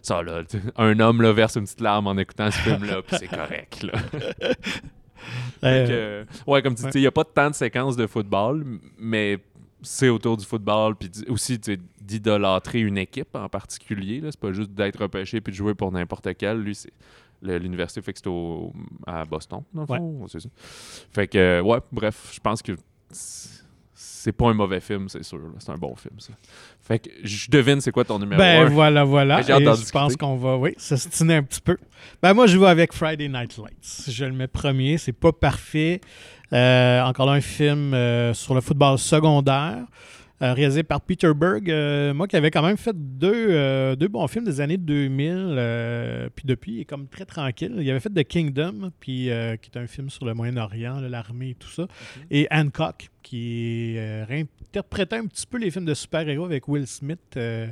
[0.00, 0.42] ça, là,
[0.76, 3.92] un homme, là, verse une petite larme en écoutant ce film-là, puis c'est correct, là.
[5.64, 8.64] Euh, ouais, comme tu dis, il n'y a pas tant de séquences de football,
[8.98, 9.38] mais
[9.82, 11.58] c'est autour du football, puis aussi
[12.00, 14.20] d'idolâtrer une équipe en particulier.
[14.24, 16.60] C'est pas juste d'être repêché puis de jouer pour n'importe quel.
[16.60, 16.92] Lui, c'est
[17.42, 18.72] l'université fait que c'est au-
[19.06, 20.26] à Boston, dans le fond.
[20.26, 20.38] ça.
[21.12, 22.72] Fait que, ouais, bref, je pense que
[24.00, 25.40] c'est pas un mauvais film, c'est sûr.
[25.58, 26.32] C'est un bon film, ça.
[26.80, 28.68] Fait que je devine c'est quoi ton numéro Ben un.
[28.68, 29.40] voilà, voilà.
[29.40, 31.76] Et je pense qu'on va, oui, s'ostiner un petit peu.
[32.22, 34.04] Ben moi, je vais avec Friday Night Lights.
[34.08, 34.98] Je le mets premier.
[34.98, 36.00] C'est pas parfait.
[36.52, 39.78] Euh, encore là, un film euh, sur le football secondaire.
[40.40, 41.68] euh, réalisé par Peter Berg,
[42.14, 46.44] moi qui avait quand même fait deux, deux bons films des années 2000, euh, puis
[46.46, 47.74] depuis, il est comme très tranquille.
[47.80, 49.28] Il avait fait The Kingdom, puis,
[49.60, 51.88] qui est un film sur le Moyen-Orient, l'armée et tout ça,
[52.30, 57.18] et Hancock, qui euh, réinterprétait un petit peu les films de super-héros avec Will Smith,
[57.36, 57.66] euh,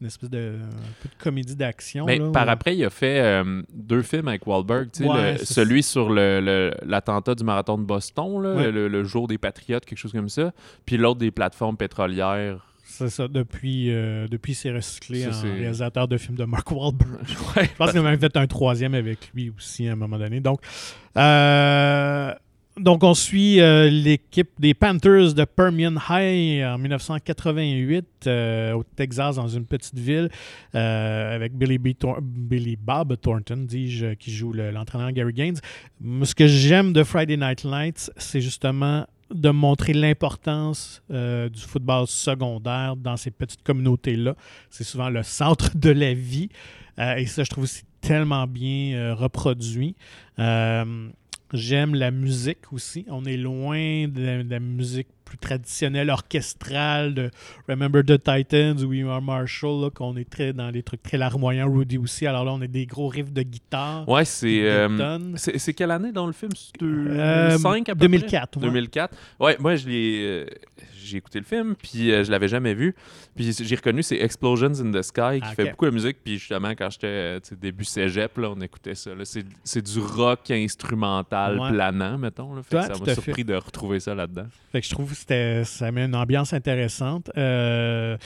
[0.00, 2.06] une espèce de, un peu de comédie d'action.
[2.06, 4.88] Mais là, par où- après, il a fait euh, deux films avec Wahlberg.
[5.00, 8.70] Ouais, le- celui sur le- le- l'attentat du marathon de Boston, là, Ouais.
[8.72, 10.52] le, jour des Patriotes, quelque chose comme ça.
[10.86, 12.66] Puis l'autre des plateformes pétrolières.
[12.84, 16.70] C'est ça, depuis, euh, depuis c'est recyclé Ça, en c'est- réalisateur de films de Mark
[16.70, 17.20] Wahlberg.
[17.56, 17.64] Ouais.
[17.64, 20.40] Je pense qu'il a même fait un troisième avec lui aussi à un moment donné.
[20.40, 20.60] Donc,
[21.18, 22.32] euh,
[22.78, 29.36] donc on suit euh, l'équipe des Panthers de Permian High en 1988 euh, au Texas,
[29.36, 30.30] dans une petite ville,
[30.74, 31.88] euh, avec Billy, B.
[32.22, 35.58] Billy Bob Thornton, dis-je, qui joue le- l'entraîneur Gary Gaines.
[36.24, 42.96] Ce que j'aime de Friday Night Lights, c'est justement de montrer l'importance du football secondaire
[42.96, 44.34] dans ces petites communautés-là.
[44.70, 46.48] C'est souvent le centre de la vie.
[46.98, 49.94] Et ça, je trouve aussi tellement bien reproduit.
[51.52, 53.04] J'aime la musique aussi.
[53.08, 57.30] On est loin de la musique plus traditionnelle, orchestrale de
[57.68, 61.18] Remember the Titans ou We Are Marshall, là, qu'on est très dans des trucs très
[61.18, 61.70] larmoyants.
[61.72, 62.26] Rudy aussi.
[62.26, 64.08] Alors là, on a des gros riffs de guitare.
[64.08, 64.62] Ouais, c'est.
[64.68, 66.52] euh, c'est quelle année dans le film?
[66.54, 68.50] C'est Euh, 2005 à peu 2004.
[68.58, 68.60] près?
[68.60, 68.66] ouais.
[68.72, 69.16] 2004.
[69.40, 70.18] Ouais, moi, je l'ai.
[70.22, 70.46] euh,
[71.04, 72.94] j'ai écouté le film, puis euh, je l'avais jamais vu.
[73.34, 76.18] Puis j'ai reconnu, c'est Explosions in the Sky qui Ah, fait beaucoup de musique.
[76.22, 79.10] Puis justement, quand j'étais début cégep, là, on écoutait ça.
[79.24, 81.70] C'est c'est du rock instrumental Ouais.
[81.70, 82.54] planant, mettons.
[82.54, 82.62] Là.
[82.62, 83.14] Fait que ça m'a fait.
[83.14, 84.46] surpris de retrouver ça là-dedans.
[84.70, 87.30] Fait que je trouve c'était- ça met une ambiance intéressante.
[87.36, 88.16] Euh,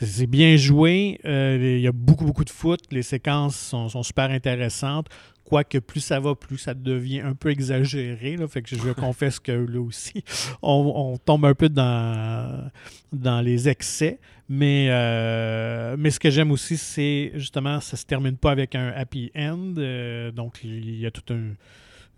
[0.00, 1.18] c'est bien joué.
[1.24, 2.80] Euh, Il y a beaucoup, beaucoup de foot.
[2.90, 5.08] Les séquences sont, sont super intéressantes.
[5.44, 8.36] Quoique plus ça va, plus ça devient un peu exagéré.
[8.36, 8.48] Là.
[8.48, 10.24] Fait que je confesse que là aussi,
[10.62, 12.70] on, on tombe un peu dans,
[13.12, 14.18] dans les excès.
[14.48, 18.88] Mais, euh, mais ce que j'aime aussi, c'est justement, ça se termine pas avec un
[18.88, 19.74] happy end.
[20.34, 21.54] Donc, il y a toute un-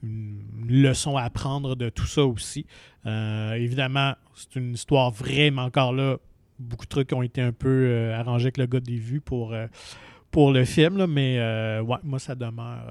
[0.02, 2.66] une leçon à apprendre de tout ça aussi.
[3.06, 6.18] Euh, évidemment, c'est une histoire vraiment encore là.
[6.58, 9.52] Beaucoup de trucs ont été un peu euh, arrangés avec le gars des vues pour,
[9.52, 9.66] euh,
[10.30, 11.38] pour le film, là, mais
[11.80, 12.84] ouais, moi, ça demeure,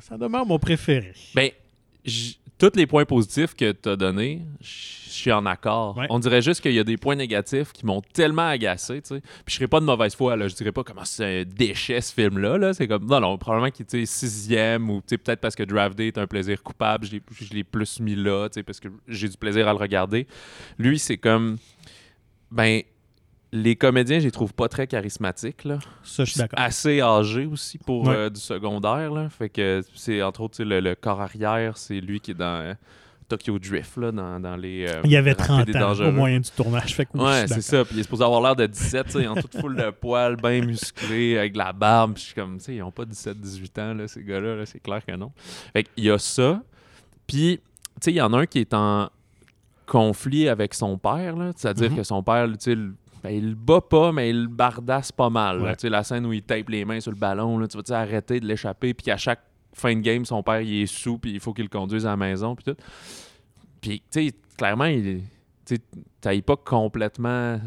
[0.00, 1.12] ça demeure mon préféré.
[1.34, 1.50] Ben,
[2.58, 5.96] tous les points positifs que tu as donnés, je suis en accord.
[5.96, 6.06] Ouais.
[6.10, 9.20] On dirait juste qu'il y a des points négatifs qui m'ont tellement agacé, tu sais.
[9.20, 10.48] Puis je serais pas de mauvaise foi, là.
[10.48, 12.72] Je dirais pas comment c'est un déchet, ce film-là, là.
[12.74, 16.18] C'est comme, non, non, probablement qu'il était sixième ou, peut-être parce que Draft Day est
[16.18, 19.28] un plaisir coupable, je l'ai- je l'ai plus mis là, tu sais, parce que j'ai
[19.28, 20.26] du plaisir à le regarder.
[20.78, 21.56] Lui, c'est comme,
[22.50, 22.82] ben,
[23.62, 26.58] les comédiens, je les trouve pas très charismatiques, là Ça, je suis d'accord.
[26.60, 28.14] assez âgé aussi pour Ouais.
[28.14, 29.10] euh, du secondaire.
[29.12, 29.28] Là.
[29.28, 32.74] Fait que c'est entre autres le, le corps arrière, c'est lui qui est dans euh,
[33.28, 34.86] Tokyo Drift, là, dans, dans les.
[34.88, 36.94] euh, Il y avait Rapides 30 et ans au moyen du tournage.
[36.94, 37.84] Fait que Ouais, c'est ça.
[37.84, 40.36] Puis il est supposé avoir l'air de 17, tu sais, en toute foule de poils,
[40.36, 42.14] bien musclé, avec de la barbe.
[42.14, 44.64] Puis je suis comme, tu sais, ils ont pas 17-18 ans, là, ces gars-là, là,
[44.66, 45.32] c'est clair que non.
[45.72, 46.62] Fait qu'il y a ça.
[47.26, 47.62] Puis, tu
[48.00, 49.10] sais, il y en a un qui est en
[49.86, 51.50] conflit avec son père, là.
[51.56, 51.96] C'est-à-dire Mhm.
[51.96, 52.76] que son père, tu sais,
[53.26, 55.58] ben, il le bat pas, mais il le bardasse pas mal.
[55.58, 55.64] là.
[55.64, 55.76] Ouais.
[55.76, 57.98] Tu sais, la scène où il tape les mains sur le ballon, là, tu vas
[57.98, 61.32] arrêter de l'échapper, puis qu'à chaque fin de game, son père, il est sous, puis
[61.32, 62.80] il faut qu'il le conduise à la maison, puis tout.
[63.80, 65.22] Puis, tu sais, clairement, il
[66.20, 67.58] t'haïs pas complètement...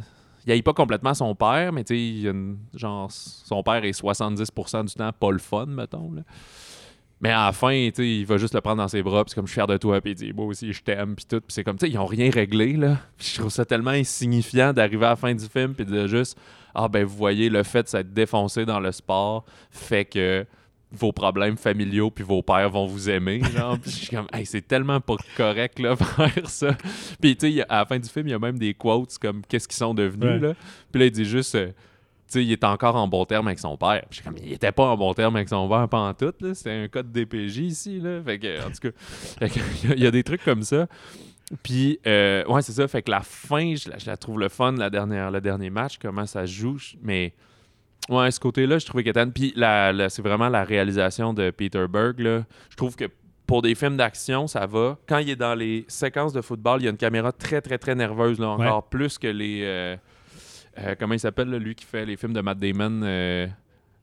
[0.46, 2.34] Il haït pas complètement son père, mais tu sais,
[2.74, 6.22] genre, son père est 70% du temps pas le fun, mettons, là.
[7.22, 9.52] Mais à la fin, il va juste le prendre dans ses bras, puis comme je
[9.52, 11.64] suis fier de toi, puis il dit moi aussi je t'aime, puis tout, puis c'est
[11.66, 12.98] comme tu sais, ils ont rien réglé là.
[13.20, 16.38] Je trouve ça tellement insignifiant d'arriver à la fin du film puis de juste
[16.74, 20.46] ah ben vous voyez le fait de s'être défoncé dans le sport fait que
[20.92, 24.46] vos problèmes familiaux puis vos pères vont vous aimer genre Puis je suis comme hey,
[24.46, 26.76] c'est tellement pas correct là faire ça.
[27.22, 29.42] Puis tu sais, à la fin du film, il y a même des quotes comme
[29.48, 30.40] qu'est-ce qu'ils sont devenus Ouais.
[30.40, 30.54] là.
[30.92, 31.72] Puis là il dit juste euh,
[32.34, 34.04] sais, il est encore en bon terme avec son père.
[34.10, 36.34] Puis comme, il était pas en bon terme avec son père, pas en tout.
[36.42, 36.54] là.
[36.54, 38.00] C'était un cas de DPJ ici.
[38.00, 38.22] Là.
[38.24, 38.90] Fait que, en tout cas,
[39.84, 40.88] il y a- il y, a des trucs comme ça.
[41.64, 42.88] Puis, euh, ouais, c'est ça.
[42.88, 45.70] Fait que la fin, je la, je la trouve le fun, la dernière, le dernier
[45.72, 46.78] match, comment ça joue.
[47.02, 47.34] Mais,
[48.10, 49.26] ouais, ce côté-là, je trouvais était...
[49.28, 52.20] Puis, la, la- c'est vraiment la réalisation de Peter Berg.
[52.20, 52.44] Là.
[52.70, 53.06] Je trouve que
[53.48, 55.00] pour des films d'action, ça va.
[55.08, 57.80] Quand il est dans les séquences de football, il y a une caméra très, très,
[57.80, 59.62] très nerveuse, là, encore plus que les...
[59.64, 59.96] euh,
[60.84, 63.48] euh, comment il s'appelle, là, lui qui fait les films de Matt Damon, euh,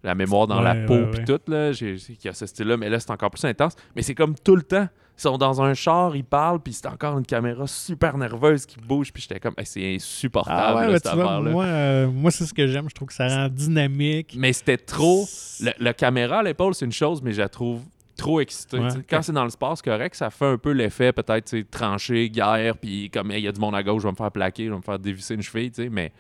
[0.03, 3.01] La mémoire dans la Ouais, peau, puis tout, là, qui a ce style-là, mais là,
[3.01, 3.74] c'est encore plus intense.
[3.95, 4.89] Mais c'est comme tout le temps.
[5.18, 8.79] Ils sont dans un char, ils parlent, puis c'est encore une caméra super nerveuse qui
[8.79, 11.51] bouge, puis j'étais comme, Hey, c'est insupportable, Ah ouais, là, cette affaire-là.
[11.51, 12.89] moi, euh, moi c'est ce que j'aime.
[12.91, 14.35] Je trouve que ça rend dynamique.
[14.39, 15.27] Mais c'était trop.
[15.61, 17.81] Le, le caméra à l'épaule, c'est une chose, mais je la trouve
[18.18, 18.79] trop excitée.
[18.79, 18.89] Ouais.
[19.09, 22.77] Quand c'est dans le sport, c'est correct, ça fait un peu l'effet, peut-être, tranché, guerre,
[22.77, 24.66] puis comme Hey, il y a du monde à gauche, je vais me faire plaquer,
[24.66, 26.12] je vais me faire dévisser une cheville, tu sais, mais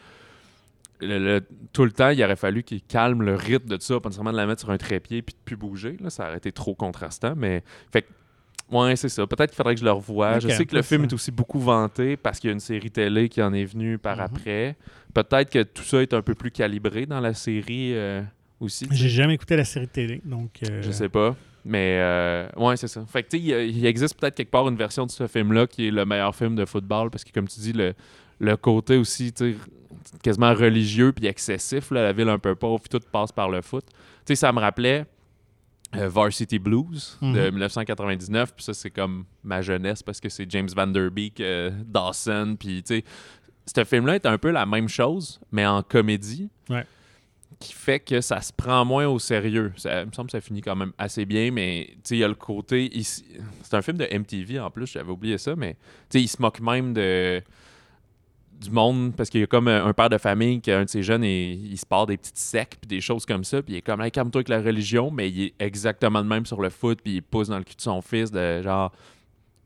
[1.00, 4.00] le- le- tout le temps, il aurait fallu qu'il calme le rythme de tout ça,
[4.00, 5.96] pas nécessairement de la mettre sur un trépied puis de plus bouger.
[6.00, 7.62] Là, ça aurait été trop contrastant, mais.
[7.92, 8.08] Fait que,
[8.76, 9.26] ouais, c'est ça.
[9.26, 10.38] Peut-être qu'il faudrait que je le revoie.
[10.38, 11.08] je sais que le film ça.
[11.08, 13.98] est aussi beaucoup vanté parce qu'il y a une série télé qui en est venue
[13.98, 14.22] par Mhm.
[14.24, 14.76] après.
[15.14, 18.22] Peut-être que tout ça est un peu plus calibré dans la série euh,
[18.60, 18.86] aussi.
[18.90, 20.50] J'ai jamais écouté la série télé, donc.
[20.68, 21.34] euh, Je sais pas.
[21.68, 23.04] Mais euh, ouais, c'est ça.
[23.08, 25.88] Fait que tu sais, il existe peut-être quelque part une version de ce film-là qui
[25.88, 27.92] est le meilleur film de football parce que, comme tu dis, le,
[28.38, 29.56] le côté aussi, tu sais,
[30.22, 33.62] quasiment religieux puis excessif, là, la ville un peu pauvre, puis tout passe par le
[33.62, 33.84] foot.
[33.88, 33.94] Tu
[34.28, 35.06] sais, ça me rappelait
[35.94, 37.50] euh, Varsity Blues de Mhm.
[37.52, 41.70] 1999, puis ça, c'est comme ma jeunesse parce que c'est James Van Der Beek, euh,
[41.86, 43.04] Dawson, puis tu sais,
[43.74, 46.84] ce film-là est un peu la même chose, mais en comédie Ouais.
[47.60, 49.72] qui fait que ça se prend moins au sérieux.
[49.76, 52.18] Ça, il me semble que ça finit quand même assez bien, mais tu sais, il
[52.20, 52.90] y a le côté.
[53.02, 55.74] C'est un film de MTV en plus, j'avais oublié ça, mais
[56.10, 57.40] tu sais, il se moque même de
[58.60, 60.88] du monde parce qu'il y a comme un, un père de famille qui un de
[60.88, 63.74] ses jeunes et il se part des petites secs puis des choses comme ça puis
[63.74, 66.60] il est comme hey, calme-toi avec la religion mais il est exactement le même sur
[66.62, 68.92] le foot puis il pousse dans le cul de son fils de genre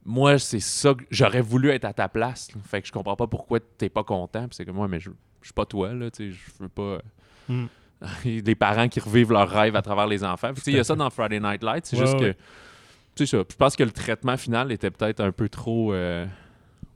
[0.04, 2.60] moi c'est ça que j'aurais voulu être à ta place là.
[2.64, 5.10] fait que je comprends pas pourquoi t'es pas content puis c'est comme moi mais je,
[5.40, 6.98] je suis pas toi là tu sais je veux pas
[7.48, 7.66] Hmm.
[8.24, 10.52] des parents qui revivent leurs rêves à travers les enfants.
[10.52, 11.84] Puis, tu sais, Il y a ça dans Friday Night Lights.
[11.86, 12.32] C'est Ouais, juste ouais.
[12.34, 12.38] que.
[13.16, 13.38] C'est ça.
[13.44, 16.24] Puis Je pense que le traitement final était peut-être un peu trop euh,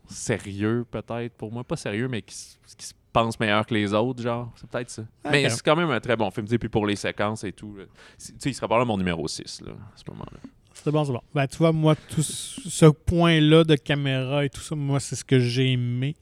[0.08, 1.64] sérieux, peut-être, pour moi.
[1.64, 4.52] Pas sérieux, mais qui, se pense meilleur que les autres, genre.
[4.56, 5.04] C'est peut-être ça.
[5.30, 6.46] Mais c'est quand même un très bon film.
[6.46, 7.76] Puis pour les séquences et tout.
[8.18, 10.38] Tu sais, il serait pas là mon numéro 6, là, à ce moment-là.
[10.74, 11.22] C'est bon, c'est bon.
[11.34, 15.24] Ben, tu vois, moi, tout ce point-là de caméra et tout ça, moi, c'est ce
[15.24, 16.16] que j'ai aimé.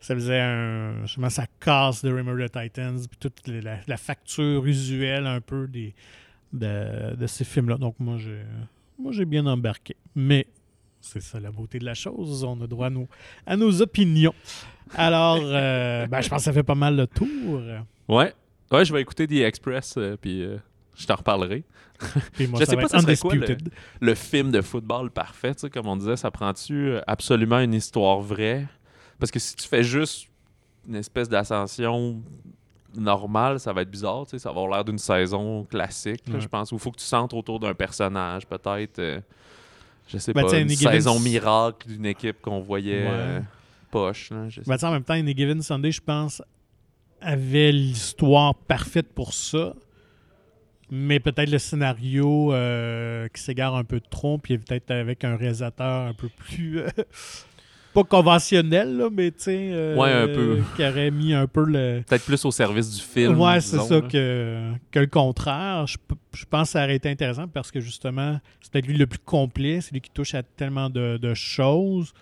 [0.00, 1.02] Ça faisait un.
[1.02, 5.68] Justement, ça casse The Remember the Titans, puis toute la, la facture usuelle un peu
[5.68, 5.94] des,
[6.52, 7.76] de, de ces films-là.
[7.76, 8.42] Donc, moi, j'ai,
[8.98, 9.96] moi, j'ai bien embarqué.
[10.14, 10.46] Mais
[11.02, 12.42] c'est ça la beauté de la chose.
[12.44, 13.08] On a droit à nos,
[13.46, 14.34] à nos opinions.
[14.94, 17.60] Alors, euh, ben, je pense que ça fait pas mal le tour.
[18.08, 18.32] Ouais.
[18.70, 20.56] Ouais, je vais écouter The Express, euh, puis euh,
[20.96, 21.64] je t'en reparlerai.
[22.32, 23.68] Puis moi, Je sais pas ça serait quoi, undisputed.
[24.00, 27.74] le film de football parfait, tu sais, comme on disait, ça prend-tu euh, absolument une
[27.74, 28.66] histoire vraie?
[29.20, 30.26] Parce que si tu fais juste
[30.88, 32.20] une espèce d'ascension
[32.96, 36.40] normale, ça va être bizarre, tu sais, ça va avoir l'air d'une saison classique, Ouais.
[36.40, 36.72] je pense.
[36.72, 39.22] Ou il faut que tu centres autour d'un personnage, peut-être,
[40.08, 43.10] je sais Ben, pas, une Given saison miracle d'une équipe qu'on voyait Ouais.
[43.10, 43.40] euh,
[43.90, 44.30] poche.
[44.30, 46.42] Là, je sais Ben, en même temps, Any Given Sunday, je pense,
[47.20, 49.74] avait l'histoire parfaite pour ça.
[50.90, 56.06] Mais peut-être le scénario euh, qui s'égare un peu trop, puis peut-être avec un réalisateur
[56.06, 56.80] un peu plus.
[57.94, 59.70] Pas conventionnel, là, mais tu sais.
[59.72, 60.60] euh, Ouais, un peu.
[60.76, 62.02] Qui aurait mis un peu le.
[62.06, 63.38] Peut-être plus au service du film.
[63.40, 65.86] ouais, c'est ça que, que le contraire.
[65.86, 65.96] Je,
[66.34, 69.18] je pense que ça aurait été intéressant parce que justement, c'est peut-être lui le plus
[69.18, 72.12] complet, c'est lui qui touche à tellement de, de choses.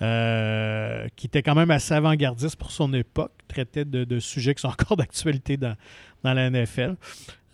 [0.00, 4.62] euh, qui était quand même assez avant-gardiste pour son époque, traitait de, de sujets qui
[4.62, 5.76] sont encore d'actualité dans,
[6.24, 6.94] dans la NFL.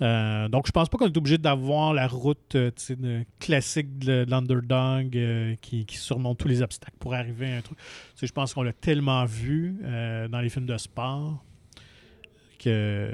[0.01, 2.71] Euh, donc, je pense pas qu'on est obligé d'avoir la route euh,
[3.41, 7.61] classique de, de l'underdog euh, qui, qui surmonte tous les obstacles pour arriver à un
[7.61, 7.79] truc.
[8.21, 11.43] Je pense qu'on l'a tellement vu dans les films de sport
[12.59, 13.11] que,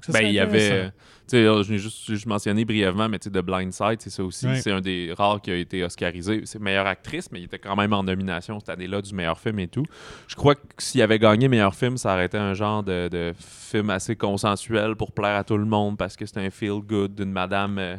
[0.00, 0.90] que ça Ben, il y avait.
[1.26, 4.24] sais, je l'ai juste, juste mentionné brièvement, mais tu sais, The Blind Side, c'est ça
[4.24, 4.46] aussi.
[4.46, 4.60] Ouais.
[4.60, 6.42] C'est un des rares qui a été oscarisé.
[6.44, 9.58] C'est meilleure actrice, mais il était quand même en nomination cette année-là du meilleur film
[9.60, 9.84] et tout.
[10.26, 13.32] Je crois que s'il avait gagné meilleur film, ça aurait été un genre de, de
[13.38, 17.14] film assez consensuel pour plaire à tout le monde parce que c'est un feel good
[17.14, 17.96] d'une madame euh,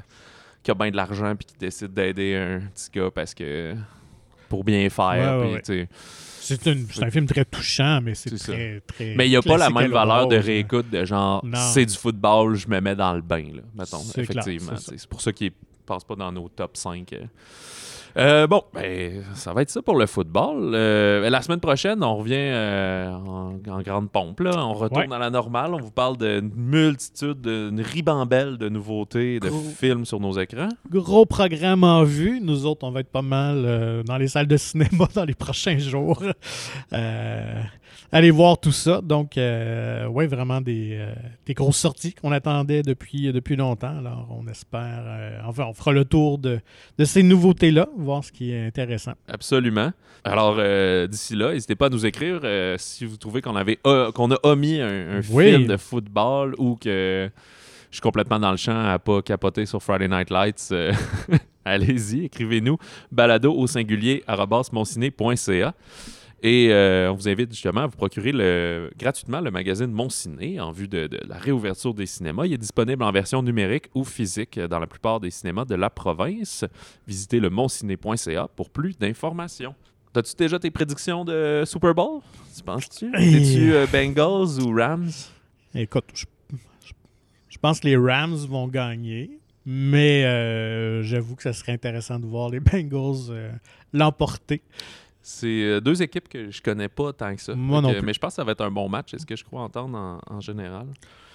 [0.64, 3.74] qui a bien de l'argent puis qui décide d'aider un petit gars parce que.
[4.50, 5.40] pour bien faire.
[5.40, 5.88] Ouais.
[6.44, 9.14] C'est une- c'est un film très touchant, mais c'est très, très.
[9.16, 11.58] Mais il n'y a pas la même valeur de réécoute de genre Non.
[11.72, 14.02] c'est du football, je me mets dans le bain, là, mettons.
[14.18, 14.74] Effectivement.
[14.78, 17.14] c'est pour ça qu'il ne passe pas dans nos top 5.
[18.18, 18.48] Euh.
[18.48, 20.72] Bon, ben, ça va être ça pour le football.
[20.74, 24.40] Euh, la semaine prochaine, on revient euh, en, en grande pompe.
[24.42, 24.52] Là.
[24.58, 25.08] On retourne Ouais.
[25.08, 25.74] dans la normale.
[25.74, 29.60] On vous parle d'une multitude, d'une ribambelle de nouveautés, de Gros.
[29.60, 30.70] films sur nos écrans.
[30.90, 32.40] Gros programme en vue.
[32.42, 35.78] Nous autres, on va être pas mal dans les salles de cinéma dans les prochains
[35.78, 36.22] jours.
[38.14, 39.00] Allez voir tout ça.
[39.02, 41.00] Donc, ouais, vraiment des,
[41.46, 43.98] des grosses sorties qu'on attendait depuis, depuis longtemps.
[44.00, 45.42] Alors, on espère.
[45.48, 46.60] enfin, on fera le tour de,
[46.98, 49.14] de ces nouveautés-là, voir ce qui est intéressant.
[49.28, 49.92] Absolument.
[50.24, 53.80] Alors, euh, d'ici là, n'hésitez pas à nous écrire euh, si vous trouvez qu'on avait
[53.84, 55.52] o- qu'on a omis un, un Oui.
[55.52, 57.30] film de football ou que
[57.90, 60.70] je suis complètement dans le champ à pas capoter sur Friday Night Lights.
[60.72, 60.94] euh,
[61.66, 62.78] Allez-y, écrivez-nous
[63.12, 64.24] balado au singulier.
[66.44, 70.60] Et euh, on vous invite justement à vous procurer le, gratuitement le magazine Mon Ciné
[70.60, 72.48] en vue de, de la réouverture des cinémas.
[72.48, 75.92] Il est disponible en version numérique ou physique dans la plupart des cinémas de la
[75.92, 76.66] province.
[77.08, 79.76] Visitez le monciné.ca pour plus d'informations.
[80.14, 82.22] T'as-tu déjà tes prédictions de Super Bowl?
[82.58, 83.12] Tu penses-tu?
[83.20, 85.12] Et- Es-tu euh, Bengals ou Rams?
[85.76, 86.26] Écoute, je,
[86.86, 86.94] je-
[87.50, 89.30] je pense que les Rams vont gagner,
[89.66, 93.32] mais euh, j'avoue que ça serait intéressant de voir les Bengals
[93.94, 94.62] l'emporter.
[95.24, 97.54] C'est euh, deux équipes que je connais pas tant que ça.
[97.56, 98.02] Moi non plus.
[98.02, 99.14] Mais je pense que ça va être un bon match.
[99.14, 100.88] Est-ce que je crois entendre en, en général?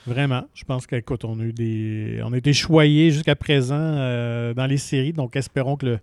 [0.07, 0.45] Vraiment.
[0.55, 2.20] Je pense qu'écoute, on a eu des.
[2.24, 5.99] On a été choyés jusqu'à présent euh, dans les séries, donc espérons que le,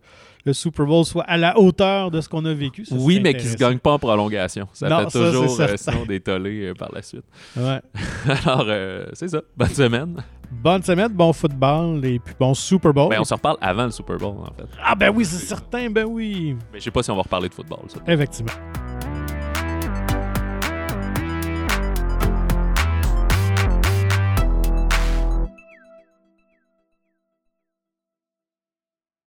[0.46, 2.84] le Super Bowl soit à la hauteur de ce qu'on a vécu.
[2.86, 3.70] Ça oui, mais qui se intéressant.
[3.70, 4.68] gagne pas en prolongation.
[4.74, 7.24] Ça Non, fait ça, toujours c'est euh, sinon des tollés euh, par la suite.
[7.56, 7.80] Ouais.
[8.46, 8.66] Alors,
[9.14, 9.42] c'est ça.
[9.56, 10.22] Bonne semaine.
[10.62, 13.10] Bonne semaine, bon football et puis bon Super Bowl.
[13.10, 14.68] Ben, on se reparle avant le Super Bowl, en fait.
[14.84, 16.56] Ah ben oui, c'est certain, ben oui.
[16.72, 18.00] Mais je sais pas si on va reparler de football, ça.
[18.08, 18.52] Effectivement.